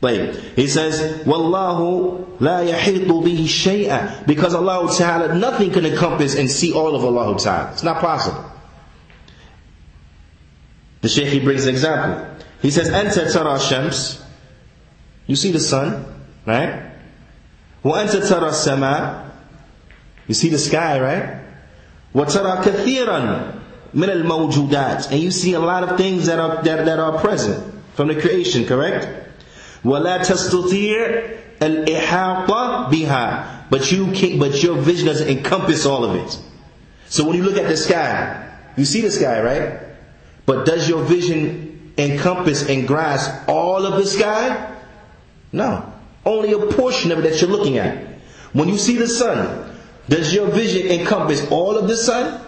Like 0.00 0.34
he 0.54 0.68
says, 0.68 1.24
Wallahu 1.26 2.40
la 2.40 2.60
yahitu 2.60 3.06
bihi 3.06 3.44
shay'a 3.46 4.26
because 4.26 4.54
Allah 4.54 4.94
Ta'ala 4.96 5.34
nothing 5.34 5.72
can 5.72 5.84
encompass 5.84 6.36
and 6.36 6.48
see 6.48 6.72
all 6.72 6.94
of 6.94 7.04
Allah 7.04 7.36
Ta'ala. 7.38 7.72
It's 7.72 7.82
not 7.82 8.00
possible. 8.00 8.44
The 11.00 11.08
Shaykh 11.08 11.28
he 11.28 11.40
brings 11.40 11.64
an 11.64 11.70
example. 11.70 12.36
He 12.62 12.70
says, 12.70 12.90
Anta 12.90 13.32
tara 13.32 13.58
shams. 13.60 14.22
You 15.26 15.36
see 15.36 15.52
the 15.52 15.60
sun, 15.60 16.04
right? 16.46 16.92
Wa 17.82 17.98
anta 17.98 18.26
tara 18.26 18.52
sama. 18.52 19.27
You 20.27 20.33
see 20.33 20.49
the 20.49 20.57
sky, 20.57 20.99
right? 20.99 21.39
وَتَرَى 22.13 22.63
كَثِيرًا 22.63 23.61
مِنَ 23.93 24.23
الْمَوْجُودَاتِ 24.23 25.11
And 25.11 25.19
you 25.19 25.31
see 25.31 25.53
a 25.53 25.59
lot 25.59 25.83
of 25.83 25.97
things 25.97 26.27
that 26.27 26.39
are, 26.39 26.63
that, 26.63 26.85
that 26.85 26.99
are 26.99 27.19
present 27.19 27.73
from 27.95 28.07
the 28.07 28.19
creation, 28.19 28.65
correct? 28.65 29.07
وَلَا 29.83 30.19
تَسْتُطِيعْ 30.19 31.39
الْإِحَاطَ 31.59 32.47
بِهَا 32.91 33.69
But 33.69 33.91
you 33.91 34.11
can't, 34.11 34.39
but 34.39 34.61
your 34.61 34.75
vision 34.77 35.07
doesn't 35.07 35.27
encompass 35.27 35.85
all 35.85 36.03
of 36.03 36.15
it. 36.15 36.39
So 37.07 37.25
when 37.25 37.35
you 37.37 37.43
look 37.43 37.57
at 37.57 37.67
the 37.67 37.77
sky, 37.77 38.49
you 38.77 38.85
see 38.85 39.01
the 39.01 39.11
sky, 39.11 39.41
right? 39.41 39.79
But 40.45 40.65
does 40.65 40.89
your 40.89 41.03
vision 41.03 41.93
encompass 41.97 42.67
and 42.67 42.87
grasp 42.87 43.47
all 43.47 43.85
of 43.85 43.97
the 43.97 44.05
sky? 44.05 44.75
No. 45.51 45.91
Only 46.25 46.53
a 46.53 46.59
portion 46.73 47.11
of 47.11 47.19
it 47.19 47.29
that 47.29 47.41
you're 47.41 47.49
looking 47.49 47.77
at. 47.77 48.07
When 48.53 48.69
you 48.69 48.77
see 48.77 48.97
the 48.97 49.07
sun, 49.07 49.66
does 50.08 50.32
your 50.34 50.48
vision 50.48 50.90
encompass 50.90 51.50
all 51.50 51.76
of 51.76 51.86
the 51.86 51.96
sun? 51.96 52.40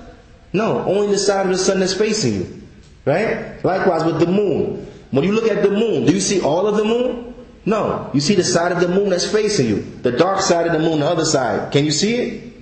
No, 0.53 0.79
only 0.85 1.09
the 1.09 1.19
side 1.19 1.47
of 1.47 1.53
the 1.53 1.59
sun 1.59 1.81
that's 1.81 1.95
facing 1.95 2.35
you. 2.35 2.63
Right? 3.05 3.63
Likewise 3.65 4.05
with 4.05 4.19
the 4.19 4.27
moon. 4.27 4.87
When 5.11 5.25
you 5.25 5.33
look 5.33 5.51
at 5.51 5.63
the 5.63 5.71
moon, 5.71 6.07
do 6.07 6.13
you 6.13 6.21
see 6.21 6.41
all 6.41 6.67
of 6.67 6.77
the 6.77 6.85
moon? 6.85 7.35
No. 7.67 8.11
You 8.15 8.21
see 8.21 8.35
the 8.35 8.45
side 8.45 8.73
of 8.73 8.81
the 8.81 8.89
moon 8.89 9.11
that's 9.11 9.31
facing 9.31 9.67
you. 9.67 9.83
The 10.03 10.13
dark 10.13 10.41
side 10.41 10.67
of 10.67 10.73
the 10.73 10.79
moon, 10.79 11.01
the 11.01 11.07
other 11.07 11.25
side. 11.25 11.73
Can 11.73 11.85
you 11.85 11.91
see 11.91 12.15
it? 12.15 12.53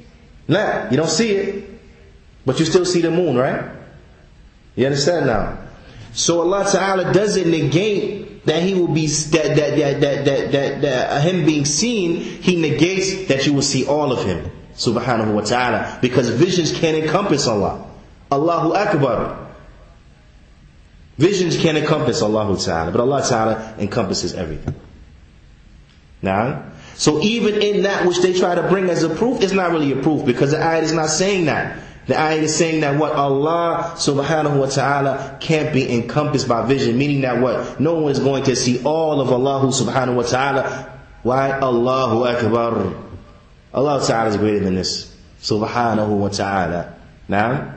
No, 0.49 0.89
you 0.91 0.97
don't 0.97 1.09
see 1.09 1.31
it. 1.31 1.71
But 2.45 2.59
you 2.59 2.65
still 2.65 2.85
see 2.85 3.01
the 3.03 3.11
moon, 3.11 3.37
right? 3.37 3.71
You 4.75 4.87
understand 4.87 5.27
now? 5.27 5.59
So 6.13 6.41
Allah 6.41 6.69
Ta'ala 6.71 7.13
doesn't 7.13 7.51
negate 7.51 8.47
that 8.47 8.63
he 8.63 8.75
will 8.75 8.89
be 8.89 9.07
that 9.07 9.57
that 9.57 9.77
that 9.77 10.01
that 10.01 10.25
that, 10.25 10.53
that, 10.53 10.81
that 10.81 11.11
uh, 11.13 11.21
him 11.21 11.45
being 11.45 11.67
seen, 11.67 12.17
he 12.17 12.57
negates 12.61 13.29
that 13.29 13.45
you 13.47 13.53
will 13.53 13.63
see 13.63 13.85
all 13.87 14.11
of 14.11 14.25
him 14.25 14.51
subhanahu 14.79 15.35
wa 15.35 15.43
ta'ala 15.43 15.99
because 16.01 16.31
visions 16.31 16.73
can't 16.73 16.97
encompass 16.97 17.47
Allah. 17.47 17.85
Allahu 18.31 18.75
Akbar. 18.75 19.47
Visions 21.19 21.57
can't 21.59 21.77
encompass 21.77 22.23
Allah 22.23 22.57
ta'ala, 22.57 22.93
but 22.93 23.01
Allah 23.01 23.23
ta'ala 23.29 23.75
encompasses 23.79 24.35
everything. 24.35 24.75
Now, 26.23 26.63
so 26.95 27.21
even 27.23 27.61
in 27.61 27.83
that 27.83 28.07
which 28.07 28.19
they 28.21 28.33
try 28.33 28.55
to 28.55 28.63
bring 28.69 28.89
as 28.89 29.03
a 29.03 29.09
proof, 29.09 29.43
it's 29.43 29.53
not 29.53 29.73
really 29.73 29.93
a 29.93 30.01
proof 30.03 30.25
because 30.25 30.53
the 30.53 30.59
ayat 30.59 30.83
is 30.85 30.93
not 30.93 31.11
saying 31.11 31.47
that. 31.47 31.83
The 32.07 32.15
ayat 32.15 32.43
is 32.43 32.55
saying 32.55 32.81
that 32.81 32.99
what 32.99 33.13
Allah 33.13 33.95
subhanahu 33.97 34.61
wa 34.61 34.67
ta'ala 34.67 35.39
can't 35.41 35.75
be 35.75 35.93
encompassed 35.93 36.49
by 36.49 36.65
vision, 36.67 36.97
meaning 36.97 37.23
that 37.23 37.41
what? 37.41 37.81
No 37.81 37.95
one 37.95 38.13
is 38.13 38.21
going 38.21 38.45
to 38.45 38.55
see 38.55 38.83
all 38.85 39.21
of 39.21 39.33
Allah 39.33 39.67
subhanahu 39.67 40.15
wa 40.15 40.23
ta'ala. 40.23 40.99
Why? 41.23 41.51
Allahu 41.51 42.25
Akbar. 42.25 43.08
Allah 43.73 44.05
Ta'ala 44.07 44.31
is 44.31 44.37
greater 44.37 44.61
than 44.61 44.75
this. 44.75 45.15
Subhanahu 45.41 46.19
wa 46.19 46.29
ta'ala. 46.29 46.95
Now, 47.29 47.75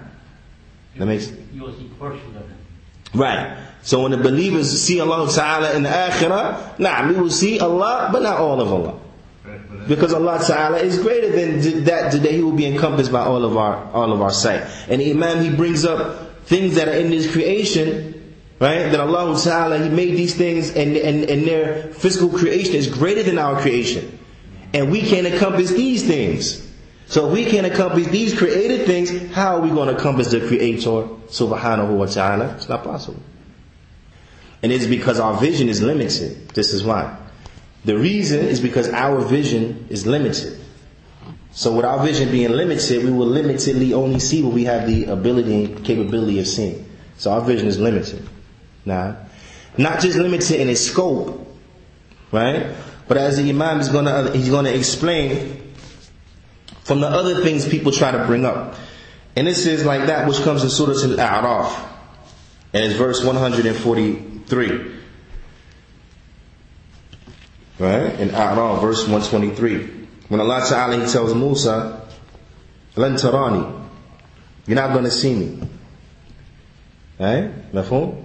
that 0.97 1.05
makes 1.05 1.31
You 1.53 1.63
will 1.63 1.73
see 1.73 1.89
portions 1.99 2.35
of 2.35 2.43
it. 2.43 3.17
Right. 3.17 3.57
So 3.83 4.03
when 4.03 4.11
the 4.11 4.17
believers 4.17 4.81
see 4.81 4.99
Allah 4.99 5.31
Ta'ala 5.31 5.75
in 5.75 5.83
the 5.83 5.89
akhirah, 5.89 6.79
nah, 6.79 7.07
we 7.07 7.15
will 7.15 7.29
see 7.29 7.59
Allah, 7.59 8.09
but 8.11 8.21
not 8.21 8.37
all 8.39 8.61
of 8.61 8.71
Allah. 8.71 8.99
Because 9.87 10.13
Allah 10.13 10.39
Ta'ala 10.45 10.77
is 10.77 10.99
greater 10.99 11.31
than 11.31 11.85
that 11.85 12.11
today 12.11 12.35
He 12.35 12.43
will 12.43 12.51
be 12.51 12.67
encompassed 12.67 13.11
by 13.11 13.21
all 13.21 13.43
of 13.43 13.57
our 13.57 13.83
all 13.91 14.13
of 14.13 14.21
our 14.21 14.31
sight. 14.31 14.61
And 14.87 15.01
Imam 15.01 15.43
he 15.43 15.49
brings 15.55 15.83
up 15.83 16.45
things 16.45 16.75
that 16.75 16.87
are 16.87 16.93
in 16.93 17.11
His 17.11 17.31
creation, 17.31 18.35
right? 18.59 18.89
That 18.89 18.99
Allah 18.99 19.39
Ta'ala 19.41 19.79
He 19.79 19.89
made 19.89 20.11
these 20.11 20.35
things 20.35 20.69
and, 20.69 20.95
and, 20.95 21.29
and 21.29 21.47
their 21.47 21.87
physical 21.93 22.29
creation 22.29 22.75
is 22.75 22.87
greater 22.87 23.23
than 23.23 23.39
our 23.39 23.59
creation. 23.59 24.19
And 24.73 24.91
we 24.91 25.01
can't 25.01 25.27
encompass 25.27 25.71
these 25.71 26.05
things. 26.05 26.67
So 27.07 27.27
if 27.27 27.33
we 27.33 27.45
can't 27.45 27.67
accomplish 27.67 28.07
these 28.07 28.37
created 28.37 28.85
things, 28.85 29.33
how 29.33 29.57
are 29.57 29.59
we 29.59 29.69
going 29.69 29.93
to 29.93 29.97
accomplish 29.97 30.27
the 30.27 30.47
Creator, 30.47 31.09
subhanahu 31.27 31.97
wa 31.97 32.05
ta'ala? 32.05 32.55
It's 32.55 32.69
not 32.69 32.85
possible. 32.85 33.21
And 34.63 34.71
it's 34.71 34.85
because 34.85 35.19
our 35.19 35.33
vision 35.33 35.67
is 35.67 35.81
limited. 35.81 36.49
This 36.49 36.73
is 36.73 36.83
why. 36.83 37.17
The 37.83 37.97
reason 37.97 38.45
is 38.45 38.61
because 38.61 38.87
our 38.89 39.19
vision 39.19 39.87
is 39.89 40.07
limited. 40.07 40.59
So 41.51 41.75
with 41.75 41.83
our 41.83 42.01
vision 42.05 42.31
being 42.31 42.51
limited, 42.51 43.03
we 43.03 43.11
will 43.11 43.27
limitedly 43.27 43.93
only 43.93 44.19
see 44.19 44.41
what 44.41 44.53
we 44.53 44.63
have 44.65 44.87
the 44.87 45.05
ability 45.05 45.65
and 45.65 45.83
capability 45.85 46.39
of 46.39 46.47
seeing. 46.47 46.89
So 47.17 47.31
our 47.31 47.41
vision 47.41 47.67
is 47.67 47.77
limited. 47.77 48.25
Now, 48.85 49.17
not 49.77 49.99
just 49.99 50.17
limited 50.17 50.61
in 50.61 50.69
its 50.69 50.81
scope, 50.81 51.45
right? 52.31 52.73
But 53.11 53.17
as 53.17 53.35
the 53.35 53.49
Imam 53.49 53.81
is 53.81 53.89
gonna, 53.89 54.31
he's 54.31 54.47
gonna 54.47 54.69
explain 54.69 55.73
from 56.85 57.01
the 57.01 57.07
other 57.07 57.43
things 57.43 57.67
people 57.67 57.91
try 57.91 58.09
to 58.09 58.25
bring 58.25 58.45
up. 58.45 58.75
And 59.35 59.45
this 59.45 59.65
is 59.65 59.83
like 59.83 60.05
that 60.07 60.29
which 60.29 60.41
comes 60.43 60.63
in 60.63 60.69
Surah 60.69 60.93
Al-A'raf. 60.93 61.89
And 62.71 62.85
it's 62.85 62.95
verse 62.95 63.21
143. 63.21 64.91
Right? 67.79 68.17
In 68.17 68.29
A'raf, 68.29 68.79
verse 68.79 69.05
123. 69.05 70.07
When 70.29 70.39
Allah 70.39 70.65
Ta'ala 70.69 71.05
tells 71.05 71.35
Musa, 71.35 72.07
Lan 72.95 73.15
tarani. 73.15 73.89
You're 74.67 74.77
not 74.77 74.93
going 74.93 75.03
to 75.03 75.11
see 75.11 75.35
me. 75.35 75.67
Right? 77.19 77.73
Mafhum? 77.73 78.23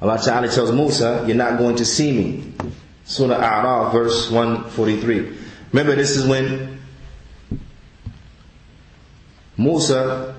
Allah 0.00 0.18
Ta'ala 0.18 0.48
tells 0.48 0.72
Musa, 0.72 1.24
you're 1.26 1.36
not 1.36 1.58
going 1.58 1.76
to 1.76 1.84
see 1.84 2.10
me. 2.10 2.54
Surah 3.04 3.36
A'raf, 3.36 3.92
verse 3.92 4.30
143. 4.30 5.36
Remember, 5.72 5.94
this 5.94 6.16
is 6.16 6.26
when 6.26 6.80
Musa 9.56 10.34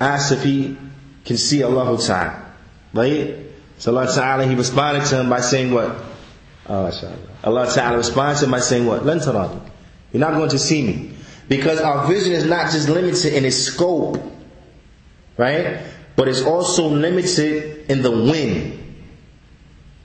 asked 0.00 0.32
if 0.32 0.42
he 0.42 0.76
can 1.24 1.36
see 1.36 1.62
Allah 1.62 1.96
Ta'ala. 1.98 2.52
Right? 2.92 3.36
So 3.78 3.96
Allah 3.96 4.12
Ta'ala, 4.12 4.46
he 4.46 4.54
responded 4.54 5.06
to 5.06 5.20
him 5.20 5.30
by 5.30 5.40
saying 5.40 5.72
what? 5.72 5.96
Oh, 6.66 6.90
Allah 7.44 7.72
Ta'ala 7.72 7.96
responded 7.96 8.38
to 8.40 8.44
him 8.46 8.50
by 8.50 8.60
saying 8.60 8.86
what? 8.86 9.04
You're 9.04 10.20
not 10.20 10.34
going 10.34 10.50
to 10.50 10.58
see 10.58 10.82
me. 10.82 11.12
Because 11.48 11.80
our 11.80 12.06
vision 12.06 12.32
is 12.32 12.44
not 12.46 12.70
just 12.70 12.88
limited 12.88 13.34
in 13.34 13.44
its 13.44 13.56
scope, 13.56 14.18
right? 15.36 15.80
But 16.16 16.28
it's 16.28 16.42
also 16.42 16.88
limited 16.88 17.90
in 17.90 18.02
the 18.02 18.10
wind. 18.10 18.78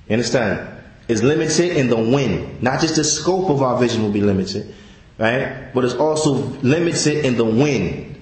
You 0.08 0.14
understand? 0.14 0.75
It's 1.09 1.23
limited 1.23 1.77
in 1.77 1.89
the 1.89 1.97
wind. 1.97 2.63
Not 2.63 2.81
just 2.81 2.97
the 2.97 3.05
scope 3.05 3.51
of 3.51 3.63
our 3.63 3.79
vision 3.79 4.03
will 4.03 4.13
be 4.13 4.21
limited, 4.21 4.73
right? 5.19 5.73
But 5.75 5.85
it's 5.85 5.95
also 5.95 6.35
limited 6.63 7.25
in 7.25 7.37
the 7.37 7.45
wind. 7.45 8.17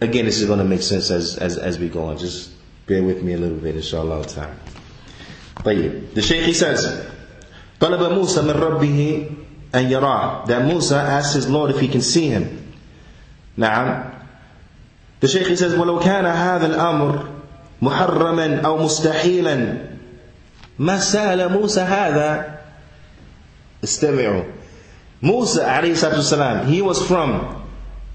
Again, 0.00 0.24
this 0.24 0.40
is 0.40 0.46
going 0.46 0.58
to 0.58 0.64
make 0.64 0.82
sense 0.82 1.10
as, 1.10 1.36
as, 1.38 1.56
as 1.56 1.78
we 1.78 1.88
go 1.88 2.04
on. 2.04 2.18
Just 2.18 2.50
bear 2.86 3.02
with 3.02 3.22
me 3.22 3.34
a 3.34 3.38
little 3.38 3.58
bit, 3.58 3.76
inshallah 3.76 4.24
time. 4.26 4.58
طيب. 5.58 6.14
The 6.14 6.22
Shaykh 6.22 6.44
he 6.44 6.52
says, 6.52 6.84
طلب 7.80 8.12
موسى 8.12 8.42
من 8.42 8.54
ربه 8.54 9.36
and 9.72 9.90
yara. 9.90 10.44
That 10.46 10.64
Musa 10.64 10.96
asked 10.96 11.34
his 11.34 11.48
Lord 11.48 11.70
if 11.70 11.80
he 11.80 11.88
can 11.88 12.00
see 12.00 12.28
him. 12.28 12.72
Now, 13.56 14.12
the 15.20 15.28
Shaykh 15.28 15.46
he 15.46 15.56
says, 15.56 15.74
وَلَوْ 15.74 16.00
كَانَ 16.00 16.24
هَذَا 16.24 16.74
الْأَمْرُ 16.74 17.28
محرما 17.82 18.60
أو 18.60 18.78
مستحيلا 18.78 19.88
ما 20.78 20.98
سأل 20.98 21.48
موسى 21.48 21.80
هذا 21.80 22.58
استمعوا 23.84 24.44
Musa 25.20 25.62
alayhi 25.64 25.96
salatu 25.96 26.66
he 26.66 26.80
was 26.80 27.04
from 27.06 27.64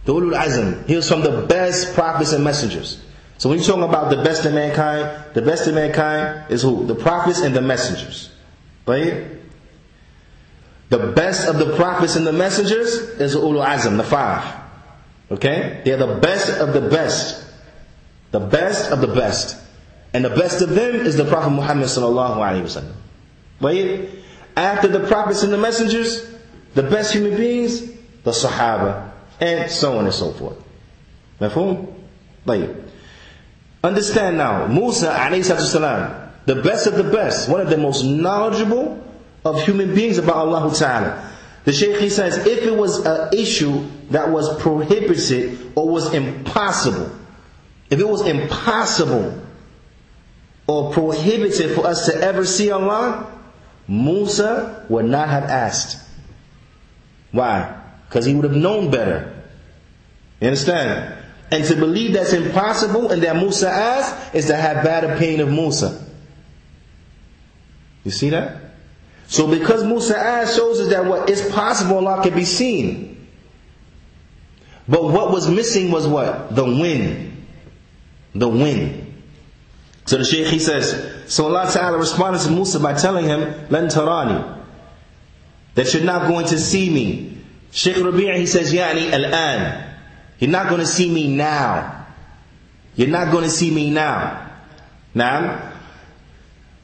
the 0.06 0.14
Ulul 0.14 0.38
Azm. 0.38 0.86
He 0.88 0.96
was 0.96 1.08
from 1.08 1.22
the 1.22 1.46
best 1.48 1.94
prophets 1.94 2.32
and 2.32 2.44
messengers. 2.44 3.02
So 3.38 3.50
when 3.50 3.58
you're 3.58 3.68
talking 3.68 3.84
about 3.84 4.10
the 4.10 4.24
best 4.24 4.46
of 4.46 4.54
mankind, 4.54 5.34
the 5.34 5.42
best 5.42 5.68
of 5.68 5.76
mankind 5.76 6.52
is 6.52 6.62
who? 6.62 6.86
The 6.86 6.96
prophets 6.96 7.42
and 7.42 7.56
the 7.56 7.62
messengers. 7.62 8.30
Right? 8.86 9.26
The 10.90 11.12
best 11.12 11.48
of 11.48 11.58
the 11.58 11.76
prophets 11.76 12.16
and 12.16 12.26
the 12.26 12.34
messengers 12.34 12.94
is 12.94 13.34
the 13.34 13.40
Ulul 13.40 13.66
Azm, 13.66 13.98
the 13.98 14.04
five. 14.04 14.62
Okay? 15.32 15.82
They're 15.84 15.98
the 15.98 16.20
best 16.20 16.60
of 16.60 16.74
the 16.74 16.82
best. 16.82 17.44
The 18.32 18.40
best 18.40 18.92
of 18.92 19.02
the 19.02 19.08
best. 19.08 19.58
And 20.15 20.25
the 20.25 20.31
best 20.31 20.63
of 20.63 20.71
them 20.71 20.95
is 20.95 21.17
the 21.17 21.25
Prophet 21.25 21.51
Muhammad 21.51 21.87
sallallahu 21.87 22.37
alayhi 22.37 22.63
wa 22.63 22.81
sallam. 22.81 22.95
Right? 23.61 24.09
After 24.57 24.89
the 24.89 25.07
prophets 25.07 25.43
and 25.43 25.53
the 25.53 25.59
messengers, 25.59 26.29
the 26.75 26.83
best 26.83 27.13
human 27.13 27.37
beings, 27.37 27.83
the 28.25 28.31
Sahaba, 28.31 29.13
and 29.41 29.71
so 29.71 29.99
on 29.99 30.05
and 30.05 30.15
so 30.15 30.33
forth. 30.33 30.57
Mafhum? 31.41 31.93
Like, 32.45 32.71
understand 33.85 34.39
now, 34.39 34.67
Musa 34.67 35.13
salam, 35.43 36.31
the 36.47 36.57
best 36.57 36.87
of 36.87 36.95
the 36.95 37.05
best, 37.05 37.49
one 37.49 37.61
of 37.61 37.69
the 37.69 37.77
most 37.77 38.03
knowledgeable 38.03 39.05
of 39.45 39.63
human 39.63 39.95
beings 39.95 40.19
about 40.19 40.37
Allah 40.37 40.75
Ta'ala. 40.75 41.31
The 41.65 41.73
Shaykh 41.73 42.01
he 42.01 42.09
says, 42.09 42.39
if 42.47 42.65
it 42.65 42.75
was 42.75 43.05
an 43.05 43.29
issue 43.35 43.87
that 44.11 44.31
was 44.31 44.61
prohibited 44.61 45.73
or 45.75 45.89
was 45.89 46.15
impossible, 46.15 47.11
if 47.91 48.01
it 48.01 48.09
was 48.09 48.27
impossible 48.27 49.43
or 50.69 50.93
prohibited 50.93 51.75
for 51.75 51.87
us 51.87 52.07
to 52.07 52.15
ever 52.15 52.45
see 52.45 52.71
Allah, 52.71 53.27
Musa 53.89 54.85
would 54.91 55.07
not 55.07 55.29
have 55.31 55.45
asked. 55.45 55.99
Why? 57.33 57.75
Because 58.07 58.27
he 58.27 58.35
would 58.35 58.45
have 58.45 58.55
known 58.57 58.91
better. 58.91 59.35
You 60.41 60.49
understand? 60.49 61.15
And 61.51 61.65
to 61.65 61.75
believe 61.75 62.13
that's 62.13 62.35
impossible 62.35 63.11
and 63.11 63.23
that 63.23 63.37
Musa 63.37 63.71
asked 63.71 64.35
is 64.35 64.47
to 64.47 64.57
have 64.57 64.85
bad 64.85 65.05
opinion 65.05 65.41
of 65.41 65.49
Musa. 65.49 66.05
You 68.05 68.11
see 68.11 68.29
that? 68.31 68.61
So 69.27 69.47
because 69.49 69.85
Musa 69.85 70.19
asked 70.19 70.57
shows 70.57 70.81
us 70.81 70.89
that 70.91 71.07
what 71.07 71.31
is 71.31 71.51
possible 71.51 71.97
Allah 72.07 72.23
can 72.23 72.35
be 72.35 72.45
seen. 72.45 73.27
But 74.87 75.05
what 75.05 75.31
was 75.31 75.49
missing 75.49 75.91
was 75.91 76.07
what? 76.07 76.55
The 76.55 76.65
wind. 76.65 77.47
The 78.35 78.49
wind. 78.49 79.08
So 80.08 80.18
the 80.18 80.26
Shaykh 80.26 80.48
he 80.48 80.60
says, 80.60 81.24
so 81.28 81.46
Allah 81.46 81.72
Ta'ala 81.72 81.98
responded 81.98 82.42
to 82.42 82.52
Musa 82.52 82.80
by 82.80 82.94
telling 82.94 83.26
him, 83.26 83.42
Lan 83.70 83.88
tarani 83.88 84.60
that 85.76 85.94
you're 85.94 86.04
not 86.04 86.28
going 86.28 86.46
to 86.48 86.60
see 86.60 86.90
me. 86.90 87.38
Sheikh 87.72 87.98
Rabi' 87.98 88.38
he 88.38 88.46
says, 88.46 88.74
Yani 88.74 89.12
al-an. 89.12 89.96
You're 90.40 90.52
not 90.52 90.68
going 90.70 90.82
to 90.82 90.88
see 90.88 91.10
me 91.12 91.34
now. 91.36 92.06
You're 92.96 93.08
not 93.08 93.32
going 93.32 93.46
to 93.46 93.50
see 93.50 93.72
me 93.72 93.90
now. 93.90 94.52
Now, 95.16 95.72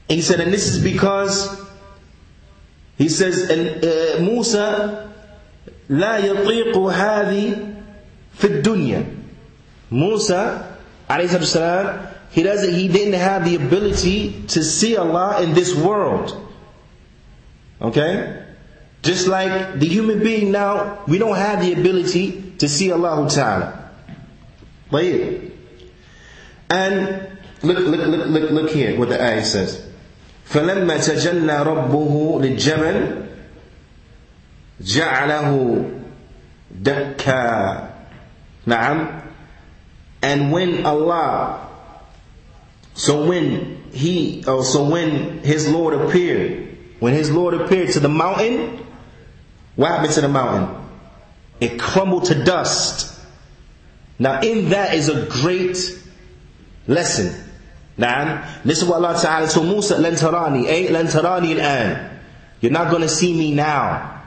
he 0.07 0.21
said, 0.21 0.39
and 0.39 0.51
this 0.51 0.73
is 0.73 0.83
because 0.83 1.61
he 2.97 3.09
says, 3.09 3.49
uh, 3.49 4.19
Musa 4.21 5.05
لا 5.89 6.17
يطيق 6.17 6.77
هذه 6.77 7.73
في 8.37 8.47
الدنيا. 8.47 9.05
Musa, 9.91 10.77
alayhi 11.09 11.43
salam, 11.45 12.07
he 12.33 12.43
doesn't, 12.43 12.73
he 12.73 12.87
didn't 12.87 13.13
have 13.19 13.45
the 13.45 13.55
ability 13.55 14.43
to 14.49 14.63
see 14.63 14.95
Allah 14.97 15.41
in 15.41 15.53
this 15.53 15.73
world. 15.75 16.35
Okay? 17.81 18.43
Just 19.01 19.27
like 19.27 19.79
the 19.79 19.87
human 19.87 20.19
being 20.19 20.51
now, 20.51 21.03
we 21.07 21.17
don't 21.17 21.37
have 21.37 21.61
the 21.61 21.73
ability 21.73 22.53
to 22.59 22.67
see 22.67 22.91
Allah 22.91 23.27
Ta'ala. 23.29 23.91
Right 24.91 25.51
And 26.69 27.27
look, 27.63 27.77
look, 27.79 28.05
look, 28.07 28.27
look, 28.27 28.51
look 28.51 28.69
here 28.71 28.97
what 28.99 29.09
the 29.09 29.21
ayah 29.21 29.43
says. 29.43 29.85
فلما 30.49 30.97
تجلى 30.97 31.63
ربه 31.63 32.39
للجبل 32.41 33.25
جعله 34.81 35.85
دكا 36.71 37.89
نعم 38.65 39.21
and 40.23 40.51
when 40.51 40.85
Allah 40.85 41.62
so 42.94 43.26
when 43.26 43.82
he, 43.92 44.44
oh, 44.46 44.62
so 44.62 44.88
when 44.88 45.38
his 45.38 45.68
Lord 45.70 45.94
appeared, 45.94 46.78
when 47.00 47.12
his 47.12 47.30
Lord 47.30 47.54
appeared 47.54 47.90
to 47.92 48.00
the 48.00 48.08
mountain, 48.08 48.86
what 49.76 49.90
happened 49.90 50.12
to 50.14 50.20
the 50.20 50.28
mountain? 50.28 50.82
It 51.60 51.78
crumbled 51.78 52.26
to 52.26 52.44
dust. 52.44 53.20
Now 54.18 54.40
in 54.40 54.70
that 54.70 54.94
is 54.94 55.08
a 55.08 55.26
great 55.26 55.76
lesson. 56.86 57.40
Now, 57.96 58.48
this 58.64 58.82
is 58.82 58.88
what 58.88 59.04
Allah 59.04 59.20
Ta'ala 59.20 59.48
told 59.48 59.66
Musa, 59.66 59.96
Lentarani, 59.96 60.66
eh? 60.66 60.88
Lentarani 60.88 61.60
an 61.60 62.20
You're 62.60 62.72
not 62.72 62.90
gonna 62.90 63.08
see 63.08 63.32
me 63.32 63.54
now. 63.54 64.22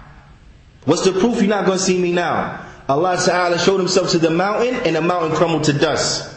What's 0.85 1.03
the 1.03 1.11
proof 1.11 1.41
you're 1.41 1.49
not 1.49 1.65
gonna 1.65 1.79
see 1.79 1.99
me 1.99 2.13
now? 2.13 2.65
Allah 2.87 3.17
Ta'ala 3.23 3.59
showed 3.59 3.79
himself 3.79 4.11
to 4.11 4.19
the 4.19 4.29
mountain 4.29 4.75
and 4.85 4.95
the 4.95 5.01
mountain 5.01 5.35
crumbled 5.35 5.65
to 5.65 5.73
dust. 5.73 6.36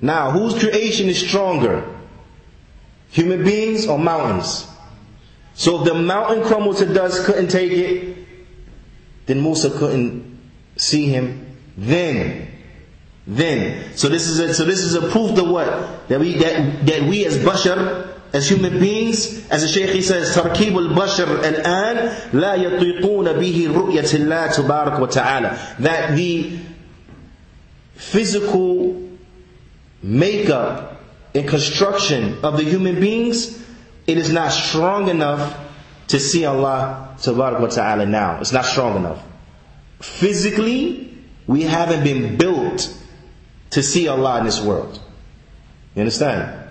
Now, 0.00 0.30
whose 0.30 0.58
creation 0.58 1.08
is 1.08 1.18
stronger? 1.18 1.84
Human 3.10 3.44
beings 3.44 3.86
or 3.86 3.98
mountains? 3.98 4.66
So 5.54 5.80
if 5.80 5.86
the 5.86 5.94
mountain 5.94 6.44
crumbled 6.44 6.76
to 6.78 6.86
dust, 6.86 7.24
couldn't 7.24 7.48
take 7.48 7.72
it, 7.72 8.16
then 9.24 9.42
Musa 9.42 9.70
couldn't 9.70 10.38
see 10.76 11.06
him 11.06 11.56
then. 11.76 12.48
Then. 13.26 13.96
So 13.96 14.08
this 14.08 14.26
is 14.28 14.38
a, 14.38 14.54
so 14.54 14.64
this 14.64 14.80
is 14.80 14.94
a 14.94 15.00
proof 15.10 15.34
that 15.34 15.44
what? 15.44 16.08
That 16.08 16.20
we, 16.20 16.34
that, 16.34 16.86
that 16.86 17.02
we 17.04 17.24
as 17.24 17.38
bashar, 17.38 18.12
as 18.32 18.48
human 18.48 18.78
beings, 18.78 19.48
as 19.50 19.62
the 19.62 19.68
Shaykh 19.68 19.90
he 19.90 20.02
says, 20.02 20.36
تركيب 20.36 20.76
البشر 20.76 21.40
الآن 21.42 22.12
لا 22.32 22.54
يطيقون 22.54 23.32
به 23.32 23.68
رؤية 23.72 24.14
الله 24.14 24.46
تبارك 24.46 25.00
وتعالى. 25.00 25.78
That 25.80 26.16
the 26.16 26.58
physical 27.94 29.02
makeup 30.02 31.00
and 31.34 31.48
construction 31.48 32.38
of 32.44 32.56
the 32.56 32.64
human 32.64 33.00
beings, 33.00 33.62
it 34.06 34.18
is 34.18 34.32
not 34.32 34.52
strong 34.52 35.08
enough 35.08 35.58
to 36.08 36.20
see 36.20 36.44
Allah 36.44 37.16
wa 37.26 37.66
ta'ala 37.66 38.06
now. 38.06 38.40
It's 38.40 38.52
not 38.52 38.64
strong 38.64 38.96
enough. 38.96 39.22
Physically, 40.00 41.18
we 41.46 41.62
haven't 41.62 42.04
been 42.04 42.36
built 42.36 42.92
to 43.70 43.82
see 43.82 44.08
Allah 44.08 44.38
in 44.38 44.44
this 44.44 44.60
world. 44.60 45.00
You 45.94 46.00
understand? 46.00 46.62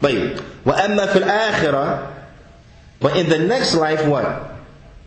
طيب 0.00 0.40
وأما 0.64 1.06
في 1.06 1.18
الآخرة 1.22 2.14
But 3.00 3.16
in 3.16 3.28
the 3.28 3.38
next 3.38 3.74
life, 3.74 4.04
what? 4.06 4.50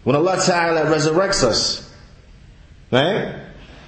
When 0.05 0.15
Allah 0.15 0.41
Ta'ala 0.43 0.85
resurrects 0.85 1.43
us, 1.43 1.93
right? 2.89 3.35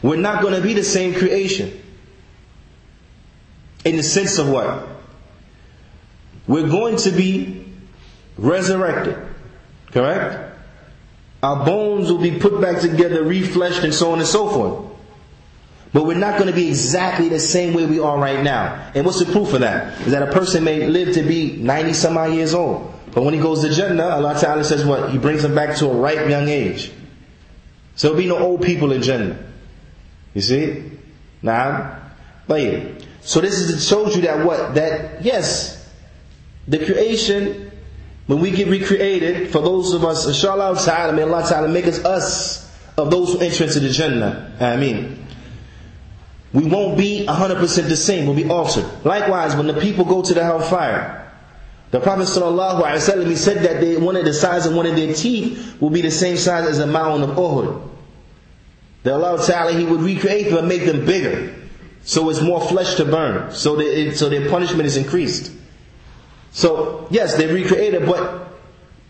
We're 0.02 0.18
not 0.18 0.42
going 0.42 0.56
to 0.56 0.62
be 0.62 0.74
the 0.74 0.84
same 0.84 1.14
creation. 1.14 1.72
In 3.89 3.97
the 3.97 4.03
sense 4.03 4.37
of 4.37 4.51
what? 4.51 4.87
We're 6.47 6.69
going 6.69 6.99
to 6.99 7.11
be 7.11 7.65
resurrected. 8.37 9.17
Correct? 9.93 10.57
Our 11.43 11.65
bones 11.65 12.11
will 12.11 12.21
be 12.21 12.39
put 12.39 12.61
back 12.61 12.83
together, 12.83 13.25
refleshed, 13.25 13.85
and 13.85 13.95
so 13.95 14.13
on 14.13 14.19
and 14.19 14.29
so 14.29 14.51
forth. 14.51 14.85
But 15.95 16.05
we're 16.05 16.19
not 16.19 16.39
going 16.39 16.51
to 16.51 16.55
be 16.55 16.69
exactly 16.69 17.31
the 17.31 17.41
same 17.41 17.73
way 17.73 17.87
we 17.87 17.99
are 17.99 18.19
right 18.19 18.43
now. 18.43 18.91
And 18.95 19.07
what's 19.07 19.25
the 19.25 19.33
proof 19.33 19.55
of 19.55 19.61
that? 19.61 19.99
Is 20.03 20.13
that 20.13 20.23
a 20.23 20.33
person 20.33 20.65
may 20.65 20.87
live 20.87 21.15
to 21.15 21.23
be 21.23 21.57
90 21.57 21.95
some 21.95 22.19
odd 22.19 22.35
years 22.35 22.53
old. 22.53 22.93
But 23.13 23.23
when 23.23 23.33
he 23.33 23.41
goes 23.41 23.63
to 23.63 23.71
Jannah, 23.73 24.09
Allah 24.09 24.39
Ta'ala 24.39 24.65
says 24.65 24.85
what? 24.85 25.13
He 25.13 25.17
brings 25.17 25.43
him 25.43 25.55
back 25.55 25.77
to 25.79 25.87
a 25.87 25.95
ripe 25.95 26.29
young 26.29 26.51
age. 26.51 26.93
So 27.97 28.09
there'll 28.09 28.23
be 28.23 28.29
no 28.29 28.39
old 28.39 28.61
people 28.61 28.93
in 28.93 29.01
Jannah. 29.01 29.39
You 30.35 30.43
see? 30.43 30.93
Now, 31.41 32.01
but 32.47 32.61
so 33.29 33.41
this 33.43 33.59
is 33.59 33.87
shows 33.87 34.17
you 34.17 34.23
that 34.23 34.45
what? 34.47 34.75
That 34.75 35.23
yes, 35.23 35.87
the 36.67 36.79
creation 36.85 37.71
when 38.27 38.41
we 38.41 38.51
get 38.51 38.69
recreated, 38.69 39.51
for 39.51 39.61
those 39.61 39.93
of 39.93 40.05
us, 40.05 40.27
inshallah 40.27 40.79
ta'ala, 40.83 41.13
may 41.13 41.23
Allah 41.23 41.47
ta'ala 41.49 41.69
make 41.69 41.87
us 41.87 42.05
us 42.05 42.71
of 42.97 43.11
those 43.11 43.33
who 43.33 43.41
enter 43.41 43.65
into 43.65 43.81
the 43.81 43.89
Jannah. 43.91 44.55
I 44.61 44.77
mean, 44.77 45.27
we 46.53 46.65
won't 46.65 46.97
be 46.99 47.25
100% 47.27 47.89
the 47.89 47.97
same, 47.97 48.27
we'll 48.27 48.37
be 48.37 48.49
altered. 48.49 48.85
Likewise, 49.05 49.57
when 49.57 49.67
the 49.67 49.81
people 49.81 50.05
go 50.05 50.23
to 50.23 50.35
the 50.35 50.43
hellfire, 50.45 51.19
The 51.91 52.01
Prophet 52.01 52.25
ﷺ, 52.25 53.27
he 53.27 53.35
said 53.37 53.63
that 53.65 53.81
they, 53.81 53.97
one 53.97 54.15
of 54.17 54.27
the 54.27 54.35
size 54.35 54.67
of 54.67 54.75
one 54.75 54.85
of 54.85 54.95
their 54.95 55.15
teeth 55.15 55.77
will 55.81 55.89
be 55.91 56.03
the 56.03 56.11
same 56.11 56.37
size 56.37 56.69
as 56.69 56.79
a 56.81 56.87
mountain 56.87 57.31
of 57.31 57.37
Uhud. 57.37 57.81
That 59.05 59.15
Allah 59.15 59.43
Ta'ala, 59.47 59.73
He 59.73 59.85
would 59.85 60.03
recreate 60.03 60.51
them 60.51 60.59
and 60.59 60.69
make 60.69 60.85
them 60.85 61.07
bigger. 61.07 61.55
So 62.09 62.31
it's 62.31 62.41
more 62.41 62.59
flesh 62.67 62.95
to 62.95 63.05
burn. 63.05 63.53
So, 63.53 63.77
they, 63.77 64.13
so 64.13 64.31
their 64.31 64.49
punishment 64.49 64.87
is 64.87 64.97
increased. 64.97 65.53
So, 66.53 67.07
yes, 67.11 67.37
they 67.37 67.53
recreated, 67.53 68.07
but 68.07 68.49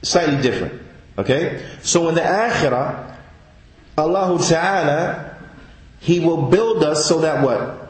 slightly 0.02 0.42
different. 0.42 0.82
Okay? 1.16 1.64
So 1.80 2.08
in 2.08 2.16
the 2.16 2.22
Akhirah, 2.22 3.14
Allah 3.96 4.44
Ta'ala, 4.44 5.36
He 6.00 6.18
will 6.18 6.50
build 6.50 6.82
us 6.82 7.06
so 7.06 7.20
that 7.20 7.44
what? 7.44 7.88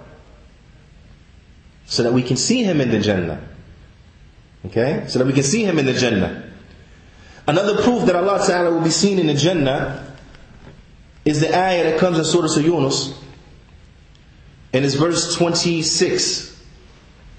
So 1.87 2.03
that 2.03 2.13
we 2.13 2.23
can 2.23 2.37
see 2.37 2.63
Him 2.63 2.83
in 2.83 2.91
the 2.91 3.01
Jannah. 3.01 3.41
Okay? 4.67 5.07
So 5.09 5.21
that 5.21 5.27
we 5.27 5.33
can 5.33 5.43
see 5.43 5.65
Him 5.65 5.79
in 5.79 5.87
the 5.87 5.95
Jannah. 5.95 6.53
Another 7.47 7.83
proof 7.83 8.05
that 8.05 8.15
Allah 8.15 8.45
Ta'ala 8.47 8.71
will 8.73 8.85
be 8.85 8.91
seen 8.91 9.19
in 9.19 9.27
the 9.29 9.35
Jannah 9.35 10.15
is 11.25 11.41
the 11.41 11.57
ayah 11.57 11.85
that 11.85 11.99
comes 11.99 12.19
in 12.19 12.27
Surah 12.27 12.61
Yunus. 12.61 13.19
And 14.74 14.86
it's 14.86 14.96
verse 14.96 15.36
26. 15.36 16.62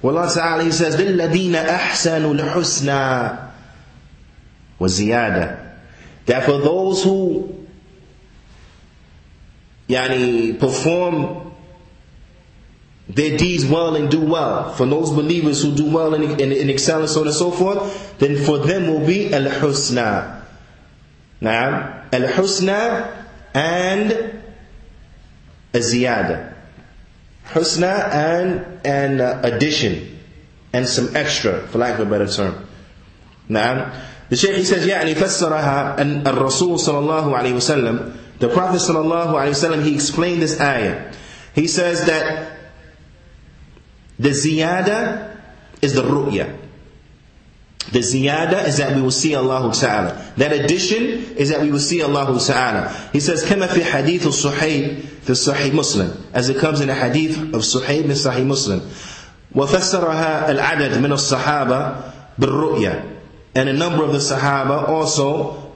Where 0.00 0.16
Allah 0.16 0.32
Ta'ala 0.32 0.64
He 0.64 0.70
says, 0.70 0.96
لِلَّذِينَ 0.96 1.64
أَحْسَنُوا 1.66 2.38
الْحُسْنَى 2.38 3.50
وَزِيَادَةً 4.80 5.72
That 6.26 6.44
for 6.44 6.58
those 6.58 7.02
who 7.02 7.66
yani, 9.88 10.58
perform 10.58 11.52
their 13.08 13.36
deeds 13.36 13.66
well 13.66 13.96
and 13.96 14.10
do 14.10 14.20
well, 14.20 14.72
for 14.72 14.86
those 14.86 15.10
believers 15.10 15.62
who 15.62 15.74
do 15.74 15.90
well 15.90 16.14
and, 16.14 16.24
and, 16.40 16.52
and 16.52 16.70
excel 16.70 17.00
and 17.00 17.10
so 17.10 17.20
on 17.20 17.26
and 17.26 17.36
so 17.36 17.50
forth, 17.50 18.18
then 18.18 18.42
for 18.44 18.58
them 18.58 18.88
will 18.88 19.06
be 19.06 19.32
al-husna. 19.32 20.42
Now, 21.40 22.04
al-husna 22.12 23.26
and 23.52 24.12
a 25.72 25.78
ziyada. 25.78 26.54
Husna 27.48 28.08
and 28.12 28.86
an 28.86 29.20
uh, 29.20 29.40
addition 29.44 30.18
and 30.72 30.88
some 30.88 31.14
extra, 31.16 31.66
for 31.68 31.78
lack 31.78 31.98
of 31.98 32.06
a 32.06 32.10
better 32.10 32.26
term. 32.26 32.66
Now, 33.48 33.92
the 34.28 34.36
Shaykh 34.36 34.56
he 34.56 34.64
says, 34.64 34.86
يعني 34.86 35.14
فسرها 35.14 36.00
أن 36.00 36.26
الرسول 36.26 36.78
صلى 36.78 36.98
الله 36.98 37.36
عليه 37.36 37.52
وسلم 37.54 38.12
The 38.40 38.48
Prophet 38.48 38.80
صلى 38.80 39.00
الله 39.04 39.38
عليه 39.38 39.50
وسلم 39.50 39.84
he 39.84 39.94
explained 39.94 40.42
this 40.42 40.60
ayah. 40.60 41.12
He 41.54 41.68
says 41.68 42.04
that 42.06 42.58
the 44.18 44.30
ziyada 44.30 45.36
is 45.82 45.94
the 45.94 46.02
ru'ya. 46.02 46.56
The 47.92 47.98
ziyada 47.98 48.66
is 48.66 48.78
that 48.78 48.96
we 48.96 49.02
will 49.02 49.10
see 49.10 49.34
Allah 49.34 49.70
Ta'ala. 49.72 50.32
That 50.38 50.52
addition 50.52 51.36
is 51.36 51.50
that 51.50 51.60
we 51.60 51.70
will 51.70 51.78
see 51.78 52.02
Allah 52.02 52.38
Ta'ala. 52.40 52.88
He 53.12 53.20
says, 53.20 53.44
كما 53.44 53.68
في 53.68 53.84
حديث 53.84 54.26
الصحيح 54.26 54.98
في 55.24 55.30
الصحيح 55.30 55.72
Muslim. 55.72 56.10
As 56.32 56.48
it 56.48 56.58
comes 56.58 56.80
in 56.80 56.88
a 56.88 56.94
hadith 56.94 57.38
of 57.38 57.60
Suhaib 57.60 58.04
in 58.04 58.10
Sahih 58.10 58.46
Muslim. 58.46 58.80
وفسرها 59.54 60.50
العدد 60.50 60.98
من 60.98 61.12
الصحابة 61.12 61.96
بالرؤيا. 62.38 63.02
And 63.54 63.68
a 63.68 63.72
number 63.72 64.02
of 64.02 64.12
the 64.12 64.18
Sahaba 64.18 64.88
also 64.88 65.72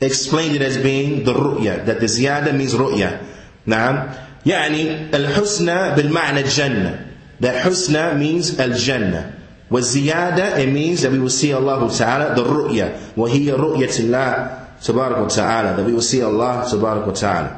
explained 0.00 0.54
it 0.54 0.62
as 0.62 0.76
being 0.76 1.24
the 1.24 1.32
ru'ya. 1.32 1.86
That 1.86 2.00
the 2.00 2.06
ziyada 2.06 2.54
means 2.54 2.74
ru'ya. 2.74 3.24
نعم. 3.66 4.14
يعني 4.46 5.10
الحسنى 5.14 5.96
بالمعنى 5.96 6.40
الجنة. 6.44 7.06
That 7.40 7.64
husna 7.64 8.16
means 8.18 8.60
al-jannah. 8.60 9.32
والزيادة 9.70 10.56
it 10.64 10.68
means 10.72 11.02
that 11.02 11.12
we 11.12 11.18
will 11.18 11.28
see 11.28 11.52
Allah 11.52 11.90
Ta'ala 11.90 12.34
the 12.34 12.42
ru'ya 12.44 13.16
وهي 13.16 13.52
رؤية 13.52 14.00
الله 14.00 14.58
تبارك 14.84 15.18
وتعالى 15.30 15.76
that 15.76 15.84
we 15.86 15.92
will 15.92 16.00
see 16.02 16.22
Allah 16.22 16.64
تبارك 16.72 17.06
وتعالى 17.08 17.50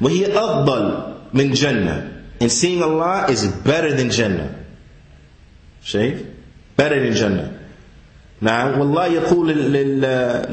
وهي 0.00 0.26
أفضل 0.38 1.14
من 1.34 1.52
جنة 1.52 2.08
and 2.40 2.50
seeing 2.52 2.82
Allah 2.82 3.26
is 3.28 3.46
better 3.46 3.94
than 3.94 4.10
Jannah 4.10 4.54
شايف 5.84 6.22
better 6.76 7.00
than 7.02 7.14
Jannah 7.14 7.50
نعم 8.40 8.78
والله 8.80 9.06
يقول 9.06 9.72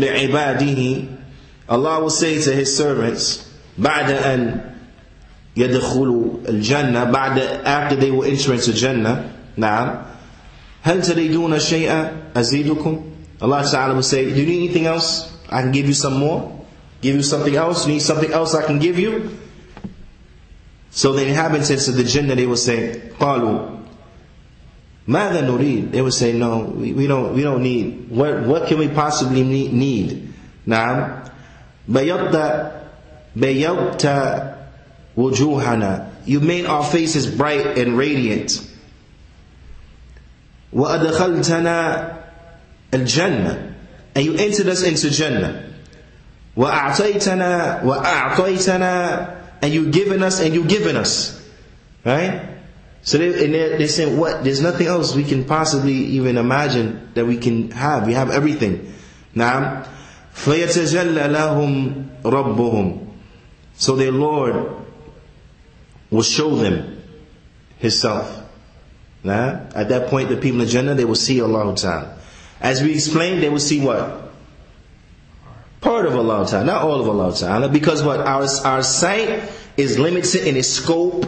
لعباده 0.01 1.03
Allah 1.69 1.99
will 1.99 2.09
say 2.09 2.41
to 2.41 2.51
his 2.51 2.75
servants 2.75 3.45
بعد 3.77 4.11
أن 4.11 4.61
يدخلوا 5.57 6.33
الجنة 6.49 7.03
بعد 7.03 7.39
after 7.65 7.95
they 7.95 8.09
will 8.11 8.23
enter 8.23 8.53
into 8.53 8.73
Jannah 8.73 9.30
نعم 9.57 9.95
هل 10.83 11.01
تريدون 11.01 11.59
شيئا 11.59 12.11
أزيدكم 12.37 13.01
Allah 13.39 13.63
Ta'ala 13.69 13.93
will 13.93 14.01
say, 14.01 14.25
do 14.33 14.39
you 14.41 14.45
need 14.47 14.63
anything 14.65 14.85
else? 14.87 15.31
I 15.49 15.61
can 15.61 15.71
give 15.71 15.85
you 15.85 15.93
some 15.93 16.17
more. 16.17 16.65
Give 17.01 17.15
you 17.15 17.21
something 17.21 17.55
else? 17.55 17.85
You 17.85 17.93
need 17.93 18.01
something 18.01 18.31
else 18.31 18.55
I 18.55 18.65
can 18.65 18.79
give 18.79 18.97
you? 18.97 19.29
So 20.89 21.13
the 21.13 21.27
inhabitants 21.27 21.87
of 21.87 21.95
the 21.95 22.03
Jannah, 22.03 22.35
they 22.35 22.47
will 22.47 22.57
say, 22.57 23.11
قالوا 23.19 23.77
ماذا 25.07 25.41
نريد? 25.45 25.91
They 25.91 26.01
will 26.01 26.11
say, 26.11 26.33
no, 26.33 26.59
we, 26.61 26.93
we 26.93 27.05
don't, 27.05 27.35
we 27.35 27.43
don't 27.43 27.61
need. 27.61 28.09
What, 28.09 28.41
what 28.43 28.67
can 28.67 28.79
we 28.79 28.87
possibly 28.87 29.43
need? 29.43 30.33
نعم 30.67 31.23
بيضت 31.89 32.71
بيضت 33.35 34.05
وجوهنا 35.17 36.07
You 36.25 36.39
made 36.41 36.65
our 36.65 36.83
faces 36.83 37.25
bright 37.27 37.77
and 37.77 37.97
radiant. 37.97 38.59
وأدخلتنا 40.73 42.13
الجنة 42.93 43.73
and 44.15 44.25
you 44.25 44.33
entered 44.35 44.67
us 44.67 44.83
into 44.83 45.09
Jannah 45.09 45.63
وأعطيتنا 46.57 47.83
وأعطيتنا 47.83 49.35
and 49.61 49.73
you 49.73 49.89
given 49.91 50.23
us 50.23 50.39
and 50.39 50.53
you 50.53 50.63
given 50.65 50.95
us 50.95 51.41
right 52.05 52.43
so 53.01 53.17
they, 53.17 53.45
and 53.45 53.53
they're, 53.53 53.77
they're 53.77 53.87
saying 53.87 54.17
what 54.17 54.43
there's 54.43 54.61
nothing 54.61 54.87
else 54.87 55.15
we 55.15 55.23
can 55.23 55.45
possibly 55.45 55.93
even 55.93 56.37
imagine 56.37 57.09
that 57.13 57.25
we 57.25 57.37
can 57.37 57.71
have 57.71 58.05
we 58.07 58.13
have 58.13 58.29
everything 58.31 58.93
نعم 59.35 59.83
فيتجلى 60.33 61.27
لهم 61.27 62.05
ربهم 62.25 63.07
so 63.77 63.95
their 63.95 64.11
Lord 64.11 64.55
will 66.09 66.23
show 66.23 66.55
them 66.55 66.97
His 67.77 68.01
self 68.01 68.40
Nah? 69.24 69.60
At 69.74 69.88
that 69.90 70.08
point, 70.08 70.28
the 70.28 70.36
people 70.36 70.60
in 70.60 70.68
Jannah, 70.68 70.94
they 70.94 71.04
will 71.04 71.14
see 71.14 71.40
Allah 71.40 71.74
Ta'ala. 71.76 72.18
As 72.60 72.82
we 72.82 72.92
explained, 72.94 73.42
they 73.42 73.48
will 73.48 73.60
see 73.60 73.80
what? 73.80 74.30
Part 75.80 76.06
of 76.06 76.14
Allah 76.16 76.46
Ta'ala, 76.46 76.64
not 76.64 76.82
all 76.82 77.00
of 77.00 77.08
Allah 77.08 77.34
Ta'ala. 77.36 77.68
Because 77.68 78.02
what? 78.02 78.20
Our, 78.20 78.46
our 78.64 78.82
sight 78.82 79.50
is 79.76 79.98
limited 79.98 80.46
in 80.46 80.56
its 80.56 80.68
scope, 80.68 81.24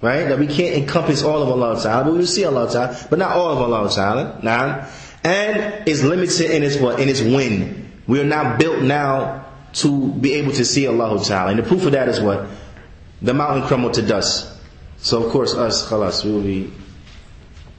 right? 0.00 0.24
That 0.24 0.38
we 0.38 0.46
can't 0.46 0.76
encompass 0.76 1.22
all 1.22 1.42
of 1.42 1.48
Allah 1.48 1.80
Ta'ala, 1.82 2.04
but 2.04 2.12
we 2.12 2.18
will 2.20 2.26
see 2.26 2.44
Allah 2.44 2.70
Ta'ala, 2.70 2.96
but 3.10 3.18
not 3.18 3.32
all 3.32 3.52
of 3.52 3.58
Allah 3.58 3.90
Ta'ala. 3.90 4.40
Nah? 4.42 4.86
And 5.24 5.88
is 5.88 6.02
limited 6.02 6.50
in 6.50 6.62
its 6.62 6.76
what? 6.76 6.98
In 6.98 7.08
its 7.08 7.20
wind. 7.20 7.90
We 8.06 8.20
are 8.20 8.24
not 8.24 8.58
built 8.58 8.82
now 8.82 9.46
to 9.74 10.12
be 10.12 10.34
able 10.34 10.52
to 10.52 10.64
see 10.64 10.86
Allah 10.86 11.22
Ta'ala. 11.22 11.50
And 11.50 11.58
the 11.58 11.62
proof 11.62 11.86
of 11.86 11.92
that 11.92 12.08
is 12.08 12.20
what? 12.20 12.46
The 13.20 13.32
mountain 13.32 13.66
crumbled 13.68 13.94
to 13.94 14.02
dust. 14.02 14.50
So 14.98 15.22
of 15.24 15.32
course 15.32 15.54
us, 15.54 15.88
khalas, 15.88 16.24
we 16.24 16.32
will 16.32 16.42
be 16.42 16.72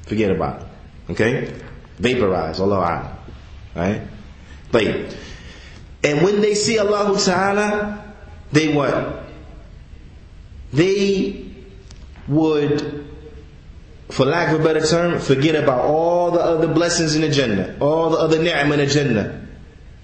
Forget 0.03 0.31
about 0.31 0.61
it. 0.61 1.11
Okay? 1.11 1.53
Vaporize, 1.99 2.59
Allah 2.59 3.17
Right? 3.75 4.01
But 4.71 5.15
and 6.03 6.21
when 6.21 6.41
they 6.41 6.53
see 6.53 6.77
Allah 6.77 7.17
Ta'ala, 7.17 8.13
they 8.51 8.73
what? 8.73 9.23
They 10.73 11.45
would, 12.27 13.07
for 14.09 14.25
lack 14.25 14.53
of 14.53 14.61
a 14.61 14.63
better 14.63 14.85
term, 14.85 15.19
forget 15.19 15.55
about 15.55 15.85
all 15.85 16.31
the 16.31 16.41
other 16.41 16.67
blessings 16.67 17.15
in 17.15 17.21
the 17.21 17.29
Jannah, 17.29 17.77
all 17.79 18.09
the 18.09 18.17
other 18.17 18.41
ni'am 18.41 18.71
in 18.73 18.79
the 18.79 18.85
Jannah. 18.85 19.47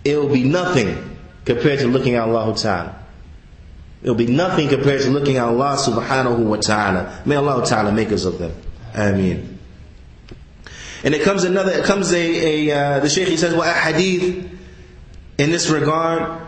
It 0.05 0.15
will 0.15 0.29
be 0.31 0.43
nothing 0.43 1.17
compared 1.43 1.79
to 1.79 1.87
looking 1.87 2.15
at 2.15 2.23
Allah 2.29 2.55
Ta'ala. 2.55 2.95
It 4.01 4.07
will 4.07 4.15
be 4.15 4.27
nothing 4.27 4.69
compared 4.69 5.01
to 5.01 5.09
looking 5.09 5.35
at 5.35 5.43
Allah 5.43 5.75
subhanahu 5.75 6.45
wa 6.45 6.55
ta'ala. 6.55 7.23
May 7.25 7.35
Allah 7.35 7.65
ta'ala 7.67 7.91
make 7.91 8.13
us 8.13 8.23
of 8.23 8.39
them. 8.39 8.53
Ameen. 8.95 9.58
And 11.03 11.13
it 11.13 11.23
comes 11.23 11.43
another, 11.43 11.71
it 11.71 11.85
comes 11.85 12.11
a, 12.11 12.69
a 12.69 12.77
uh, 12.77 12.99
the 12.99 13.09
Shaykh 13.09 13.27
he 13.27 13.37
says, 13.37 13.53
well, 13.53 13.69
a 13.69 13.73
hadith 13.73 14.51
in 15.37 15.49
this 15.49 15.69
regard, 15.69 16.41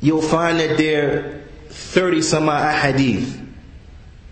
you'll 0.00 0.22
find 0.22 0.60
that 0.60 0.76
there 0.76 1.18
are 1.18 1.40
30 1.70 2.22
some 2.22 2.46
hadith. 2.46 3.40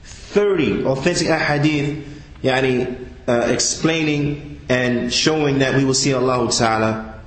30 0.04 0.84
authentic 0.84 1.26
hadith, 1.26 2.22
yani, 2.42 3.06
uh, 3.26 3.48
explaining 3.48 4.60
and 4.68 5.12
showing 5.12 5.58
that 5.58 5.74
we 5.74 5.84
will 5.84 5.94
see 5.94 6.14
Allah 6.14 6.50
Ta'ala 6.50 7.20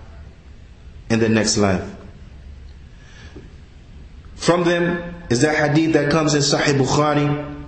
in 1.09 1.19
the 1.19 1.29
next 1.29 1.57
life. 1.57 1.87
From 4.35 4.63
them 4.63 5.15
is 5.29 5.41
that 5.41 5.55
hadith 5.55 5.93
that 5.93 6.11
comes 6.11 6.33
in 6.33 6.41
Sahih 6.41 6.79
Bukhari, 6.79 7.67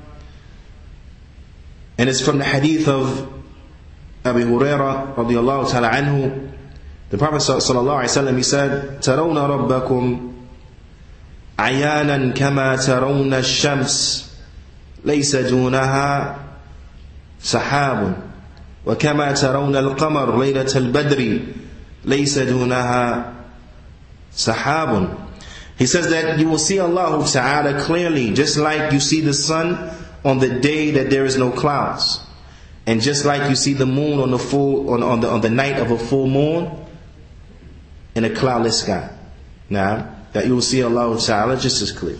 and 1.97 2.09
it's 2.09 2.21
from 2.21 2.37
the 2.37 2.45
hadith 2.45 2.87
of 2.87 3.36
Abu 4.29 4.39
Huraira 4.45 5.15
radiallahu 5.15 5.69
ta'ala 5.71 5.89
anhu, 5.91 6.49
the 7.09 7.17
Prophet 7.17 7.37
sallallahu 7.37 8.03
alaihi 8.03 8.11
wasallam 8.11 8.37
he 8.37 8.43
said, 8.43 9.01
تَرَوْنَ 9.01 9.35
رَبَّكُمْ 9.35 10.33
عَيَانًا 11.59 12.33
كَمَا 12.35 12.75
تَرَوْنَ 12.77 13.33
الشَّمْسِ 13.33 14.27
لَيْسَ 15.05 15.35
دُونَهَا 15.35 16.47
سحاب 17.41 18.15
وكما 18.85 19.31
ترون 19.31 19.75
القمر 19.75 20.39
ليلة 20.39 20.71
البدر 20.75 21.39
ليس 22.05 22.39
دونها 22.39 23.33
سحاب 24.35 25.09
He 25.77 25.85
says 25.85 26.09
that 26.09 26.39
you 26.39 26.49
will 26.49 26.57
see 26.57 26.79
Allah 26.79 27.23
Ta'ala 27.31 27.79
clearly, 27.79 28.33
just 28.33 28.57
like 28.57 28.91
you 28.91 28.99
see 28.99 29.21
the 29.21 29.31
sun 29.33 29.91
on 30.25 30.39
the 30.39 30.49
day 30.59 30.89
that 30.89 31.11
there 31.11 31.23
is 31.23 31.37
no 31.37 31.51
clouds. 31.51 32.19
And 32.86 33.00
just 33.00 33.24
like 33.24 33.48
you 33.48 33.54
see 33.56 33.74
the 33.74 33.86
moon 33.86 34.18
on 34.18 34.30
the 34.30 34.38
full 34.38 34.90
on, 34.90 35.02
on 35.02 35.20
the 35.20 35.28
on 35.30 35.40
the 35.40 35.50
night 35.50 35.78
of 35.78 35.90
a 35.90 35.98
full 35.98 36.26
moon 36.26 36.70
in 38.14 38.24
a 38.24 38.30
cloudless 38.30 38.80
sky. 38.80 39.10
Now 39.70 40.14
that 40.32 40.46
you 40.46 40.54
will 40.54 40.62
see 40.62 40.82
Allah 40.82 41.18
Ta'ala 41.20 41.56
just 41.56 41.80
as 41.82 41.92
clear. 41.92 42.18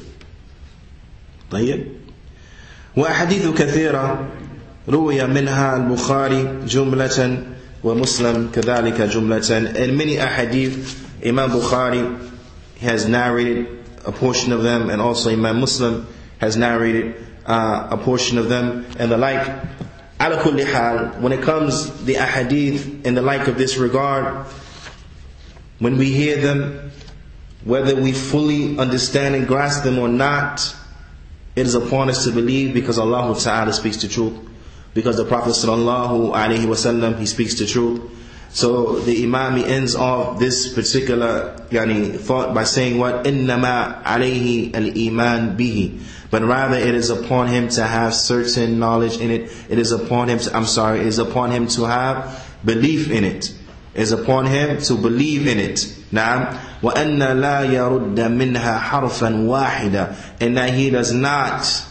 طيب 1.51 1.86
وأحاديث 2.97 3.47
كثيرة 3.59 4.28
روي 4.88 5.26
منها 5.26 5.76
البخاري 5.76 6.59
جملة 6.66 7.38
ومسلم 7.84 8.51
كذلك 8.55 9.01
جملة 9.01 9.76
and 9.76 9.97
many 9.99 10.16
ahadith 10.16 10.99
Imam 11.26 11.51
Bukhari 11.51 12.30
has 12.80 13.07
narrated 13.07 13.66
a 14.05 14.12
portion 14.12 14.53
of 14.53 14.62
them 14.62 14.90
and 14.90 15.01
also 15.01 15.30
Imam 15.30 15.61
Muslim 15.61 16.07
has 16.38 16.57
narrated 16.57 17.14
uh, 17.47 17.88
a 17.90 17.97
portion 17.97 18.38
of 18.38 18.49
them 18.49 18.86
and 18.99 19.11
the 19.11 19.16
like 19.16 19.47
ala 20.20 20.36
kulli 20.43 20.64
hal, 20.64 21.09
when 21.20 21.32
it 21.32 21.43
comes 21.43 22.05
the 22.05 22.14
ahadith 22.14 23.05
in 23.05 23.14
the 23.14 23.22
like 23.22 23.49
of 23.49 23.59
this 23.59 23.76
regard, 23.76 24.47
when 25.78 25.99
we 25.99 26.12
hear 26.12 26.36
them, 26.40 26.93
whether 27.64 27.95
we 28.01 28.12
fully 28.12 28.78
understand 28.78 29.34
and 29.34 29.47
grasp 29.47 29.84
them 29.84 29.99
or 29.99 30.09
not, 30.09 30.74
it 31.57 31.66
is 31.66 31.74
upon 31.74 32.09
us 32.09 32.24
to 32.24 32.30
believe 32.30 32.72
because 32.72 32.99
Allah 32.99 33.38
Ta'ala 33.38 33.72
speaks 33.72 33.99
the 33.99 34.09
truth. 34.09 34.38
Because 34.95 35.16
the 35.16 35.24
Prophet 35.24 35.51
Sallallahu 35.51 36.34
Alaihi 36.34 36.66
Wasallam, 36.66 37.18
he 37.18 37.26
speaks 37.26 37.59
the 37.59 37.66
truth. 37.66 38.01
So 38.51 38.99
the 39.01 39.24
Imam 39.24 39.57
he 39.57 39.64
ends 39.64 39.95
off 39.95 40.38
this 40.38 40.72
particular 40.72 41.57
yani, 41.70 42.18
thought 42.18 42.55
by 42.55 42.64
saying 42.64 42.99
what? 42.99 43.24
إِنَّمَا 43.24 44.03
عَلَيْهِ 44.05 44.72
الْإِيمَانِ 44.72 45.57
بِهِ 45.57 46.01
but 46.30 46.43
rather 46.43 46.76
it 46.76 46.95
is 46.95 47.11
upon 47.11 47.49
him 47.49 47.68
to 47.70 47.84
have 47.84 48.14
certain 48.14 48.78
knowledge 48.78 49.18
in 49.18 49.30
it. 49.30 49.53
It 49.68 49.78
is 49.78 49.93
upon 49.93 50.28
him 50.28 50.38
to, 50.40 50.57
I'm 50.57 50.66
sorry, 50.66 51.01
it 51.01 51.07
is 51.07 51.18
upon 51.18 51.51
him 51.51 51.66
to 51.68 51.84
have 51.84 52.49
belief 52.64 53.11
in 53.11 53.24
it. 53.24 53.53
It 53.95 54.01
is 54.01 54.12
upon 54.12 54.47
him 54.47 54.80
to 54.82 54.95
believe 54.95 55.47
in 55.47 55.59
it. 55.59 55.86
Now, 56.11 56.59
وَأَنَّ 56.82 57.18
لَا 57.18 57.66
يَرُدَّ 57.66 58.16
مِنْهَا 58.16 58.80
حَرْفًا 58.80 59.47
وَاحِدًا 59.47 60.40
And 60.40 60.57
that 60.57 60.70
he 60.70 60.90
does 60.90 61.12
not 61.12 61.84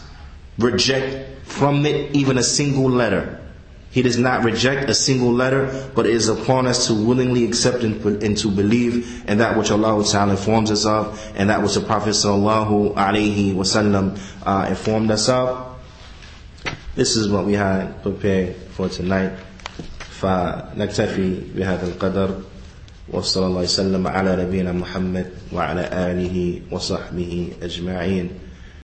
reject 0.58 1.46
from 1.46 1.86
it 1.86 2.14
even 2.14 2.38
a 2.38 2.42
single 2.42 2.90
letter. 2.90 3.40
He 3.96 4.00
does 4.00 4.16
not 4.18 4.42
reject 4.42 4.88
a 4.88 4.94
single 4.94 5.32
letter, 5.32 5.90
but 5.94 6.06
it 6.06 6.14
is 6.14 6.28
upon 6.28 6.66
us 6.66 6.86
to 6.86 6.94
willingly 6.94 7.44
accept 7.44 7.82
and, 7.84 8.02
and 8.22 8.38
to 8.38 8.48
believe 8.48 9.22
in 9.28 9.36
that 9.38 9.56
which 9.58 9.70
Allah 9.70 10.02
Ta'ala 10.02 10.30
informs 10.32 10.70
us 10.70 10.86
of, 10.86 11.20
and 11.36 11.50
that 11.50 11.62
which 11.62 11.74
the 11.74 11.82
Prophet 11.82 12.10
Sallallahu 12.10 12.94
Alaihi 12.94 13.52
Wasallam 13.54 14.18
uh, 14.46 14.66
informed 14.70 15.10
us 15.10 15.28
of. 15.28 15.76
This 16.94 17.16
is 17.16 17.28
what 17.28 17.44
we 17.44 17.52
had 17.52 18.02
prepared 18.02 18.56
for 18.72 18.88
tonight. 18.88 19.32
فنكتفي 20.22 21.52
بهذا 21.56 21.86
القدر 21.86 22.40
وصلى 23.12 23.46
الله 23.46 23.62
وسلم 23.62 24.06
على 24.06 24.36
نبينا 24.46 24.72
محمد 24.72 25.26
وعلى 25.52 25.88
آله 25.92 26.60
وصحبه 26.70 27.48
أجمعين 27.62 28.30